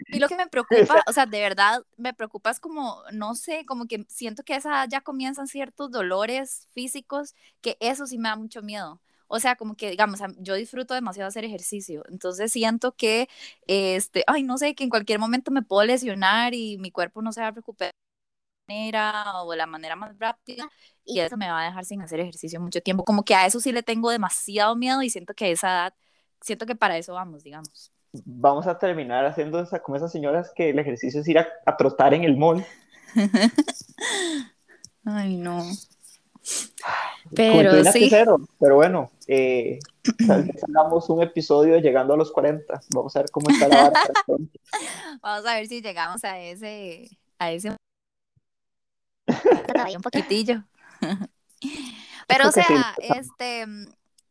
Y 0.07 0.19
lo 0.19 0.27
que 0.27 0.35
me 0.35 0.47
preocupa, 0.51 1.01
o 1.07 1.13
sea, 1.13 1.25
de 1.25 1.39
verdad 1.39 1.83
me 1.97 2.13
preocupa 2.13 2.49
es 2.49 2.59
como, 2.59 3.01
no 3.13 3.35
sé, 3.35 3.65
como 3.65 3.87
que 3.87 4.05
siento 4.09 4.43
que 4.43 4.55
esa 4.55 4.85
ya 4.85 5.01
comienzan 5.01 5.47
ciertos 5.47 5.89
dolores 5.89 6.67
físicos, 6.73 7.33
que 7.61 7.77
eso 7.79 8.05
sí 8.05 8.17
me 8.17 8.29
da 8.29 8.35
mucho 8.35 8.61
miedo. 8.61 8.99
O 9.27 9.39
sea, 9.39 9.55
como 9.55 9.75
que, 9.75 9.89
digamos, 9.89 10.19
yo 10.39 10.55
disfruto 10.55 10.93
demasiado 10.93 11.29
hacer 11.29 11.45
ejercicio, 11.45 12.03
entonces 12.09 12.51
siento 12.51 12.91
que, 12.93 13.29
este, 13.65 14.25
ay, 14.27 14.43
no 14.43 14.57
sé, 14.57 14.75
que 14.75 14.83
en 14.83 14.89
cualquier 14.89 15.19
momento 15.19 15.51
me 15.51 15.61
puedo 15.61 15.85
lesionar 15.85 16.53
y 16.53 16.77
mi 16.77 16.91
cuerpo 16.91 17.21
no 17.21 17.31
se 17.31 17.39
va 17.39 17.47
a 17.47 17.51
recuperar 17.51 17.93
manera 18.67 19.41
o 19.43 19.51
de 19.51 19.57
la 19.57 19.65
manera 19.65 19.95
más 19.95 20.17
rápida 20.17 20.69
y 21.05 21.19
eso 21.19 21.37
me 21.37 21.49
va 21.49 21.61
a 21.61 21.65
dejar 21.65 21.85
sin 21.85 22.01
hacer 22.01 22.19
ejercicio 22.19 22.61
mucho 22.61 22.81
tiempo. 22.81 23.03
Como 23.03 23.23
que 23.23 23.35
a 23.35 23.45
eso 23.45 23.59
sí 23.59 23.71
le 23.71 23.83
tengo 23.83 24.09
demasiado 24.09 24.75
miedo 24.75 25.01
y 25.01 25.09
siento 25.09 25.33
que 25.33 25.45
a 25.45 25.49
esa 25.49 25.67
edad, 25.69 25.93
siento 26.41 26.65
que 26.65 26.75
para 26.75 26.97
eso 26.97 27.13
vamos, 27.13 27.43
digamos 27.43 27.91
vamos 28.13 28.67
a 28.67 28.77
terminar 28.77 29.25
haciendo 29.25 29.61
esa, 29.61 29.79
como 29.79 29.97
esas 29.97 30.11
señoras 30.11 30.51
que 30.55 30.69
el 30.69 30.79
ejercicio 30.79 31.21
es 31.21 31.27
ir 31.27 31.39
a, 31.39 31.77
trotar 31.77 32.13
en 32.13 32.23
el 32.23 32.37
mall. 32.37 32.65
Ay, 35.05 35.37
no. 35.37 35.63
Pero 37.35 37.83
sí. 37.85 38.09
pero 38.59 38.75
bueno, 38.75 39.11
eh, 39.27 39.79
hagamos 40.67 41.09
un 41.09 41.21
episodio 41.21 41.77
llegando 41.79 42.13
a 42.13 42.17
los 42.17 42.31
40. 42.31 42.81
Vamos 42.93 43.15
a 43.15 43.19
ver 43.19 43.31
cómo 43.31 43.49
está 43.49 43.67
la 43.67 43.83
barra. 43.83 44.01
Vamos 45.21 45.45
a 45.45 45.55
ver 45.55 45.67
si 45.67 45.81
llegamos 45.81 46.23
a 46.23 46.39
ese, 46.39 47.09
a 47.39 47.51
ese 47.51 47.75
un 49.95 50.01
poquitillo. 50.01 50.63
Pero, 52.27 52.49
o 52.49 52.51
sea, 52.51 52.95
este, 52.97 53.65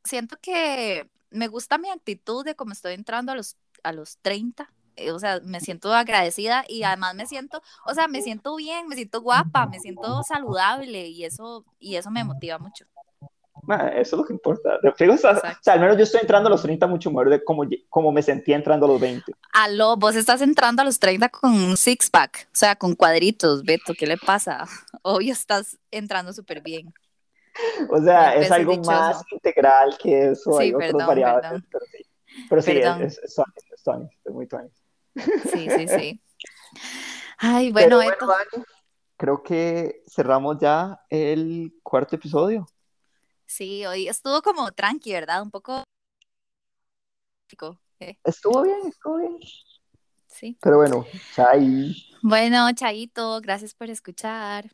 siento 0.05 0.37
que 0.41 1.11
me 1.31 1.49
gusta 1.49 1.79
mi 1.79 1.91
actitud 1.91 2.45
de 2.45 2.55
cómo 2.55 2.73
estoy 2.73 2.95
entrando 2.95 3.33
a 3.33 3.35
los 3.35 3.57
a 3.83 3.93
los 3.93 4.19
30. 4.19 4.73
Eh, 4.97 5.13
o 5.13 5.19
sea, 5.19 5.41
me 5.43 5.61
siento 5.61 5.93
agradecida 5.95 6.65
y 6.69 6.83
además 6.83 7.15
me 7.15 7.27
siento, 7.27 7.63
o 7.87 7.95
sea, 7.95 8.09
me 8.09 8.23
siento 8.23 8.57
bien, 8.57 8.89
me 8.89 8.97
siento 8.97 9.23
guapa, 9.23 9.67
me 9.67 9.79
siento 9.79 10.23
saludable 10.23 11.09
y 11.09 11.25
eso, 11.25 11.65
y 11.79 11.97
eso 11.97 12.11
me 12.11 12.25
motiva 12.25 12.59
mucho. 12.59 12.87
Eso 13.76 14.16
es 14.16 14.18
lo 14.20 14.24
que 14.24 14.33
importa. 14.33 14.78
O 14.83 15.16
sea, 15.62 15.74
al 15.74 15.80
menos 15.80 15.96
yo 15.96 16.04
estoy 16.04 16.20
entrando 16.20 16.48
a 16.48 16.50
los 16.50 16.62
30 16.62 16.87
mucho 16.87 17.11
mejor 17.11 17.30
de 17.30 17.42
como, 17.44 17.64
como 17.88 18.12
me 18.12 18.22
sentí 18.22 18.52
entrando 18.52 18.87
a 18.87 18.88
los 18.90 19.00
20. 19.00 19.33
Aló, 19.52 19.96
vos 19.96 20.16
estás 20.16 20.42
entrando 20.42 20.83
a 20.83 20.85
los 20.85 20.98
30 20.98 21.28
con 21.28 21.52
un 21.52 21.76
six-pack, 21.76 22.46
o 22.46 22.56
sea, 22.56 22.76
con 22.76 22.94
cuadritos, 22.94 23.62
Beto, 23.62 23.94
¿qué 23.98 24.06
le 24.06 24.16
pasa? 24.16 24.66
Obvio 25.02 25.33
estás 25.33 25.78
entrando 25.90 26.33
súper 26.33 26.62
bien. 26.62 26.92
O 27.90 28.00
sea, 28.00 28.35
es 28.37 28.50
algo 28.50 28.76
más 28.78 29.22
integral 29.33 29.96
que 30.00 30.30
eso, 30.30 30.59
hay 30.59 30.72
otros 30.72 31.06
variables, 31.06 31.62
pero 31.70 31.85
sí. 31.90 32.11
Pero 32.48 32.62
sí, 32.62 32.70
es, 32.72 33.18
es, 33.18 33.38
es, 33.38 34.33
muy 34.33 34.46
Tony. 34.46 34.68
Sí, 35.14 35.68
sí, 35.68 35.88
sí. 35.88 36.22
Ay, 37.38 37.72
bueno, 37.72 38.00
esto... 38.00 38.26
creo 39.16 39.42
que 39.42 40.02
cerramos 40.09 40.59
ya 40.61 41.00
el 41.09 41.74
cuarto 41.83 42.16
episodio. 42.16 42.66
Sí, 43.51 43.85
hoy 43.85 44.07
estuvo 44.07 44.43
como 44.43 44.71
tranqui, 44.71 45.13
¿verdad? 45.13 45.43
Un 45.43 45.51
poco... 45.51 45.83
¿eh? 47.99 48.17
Estuvo 48.23 48.63
bien, 48.63 48.79
estuvo 48.87 49.17
bien. 49.17 49.39
Sí. 50.29 50.57
Pero 50.61 50.77
bueno, 50.77 51.05
chai. 51.35 51.97
Bueno, 52.23 52.73
chaito, 52.73 53.41
gracias 53.41 53.75
por 53.75 53.91
escuchar. 53.91 54.71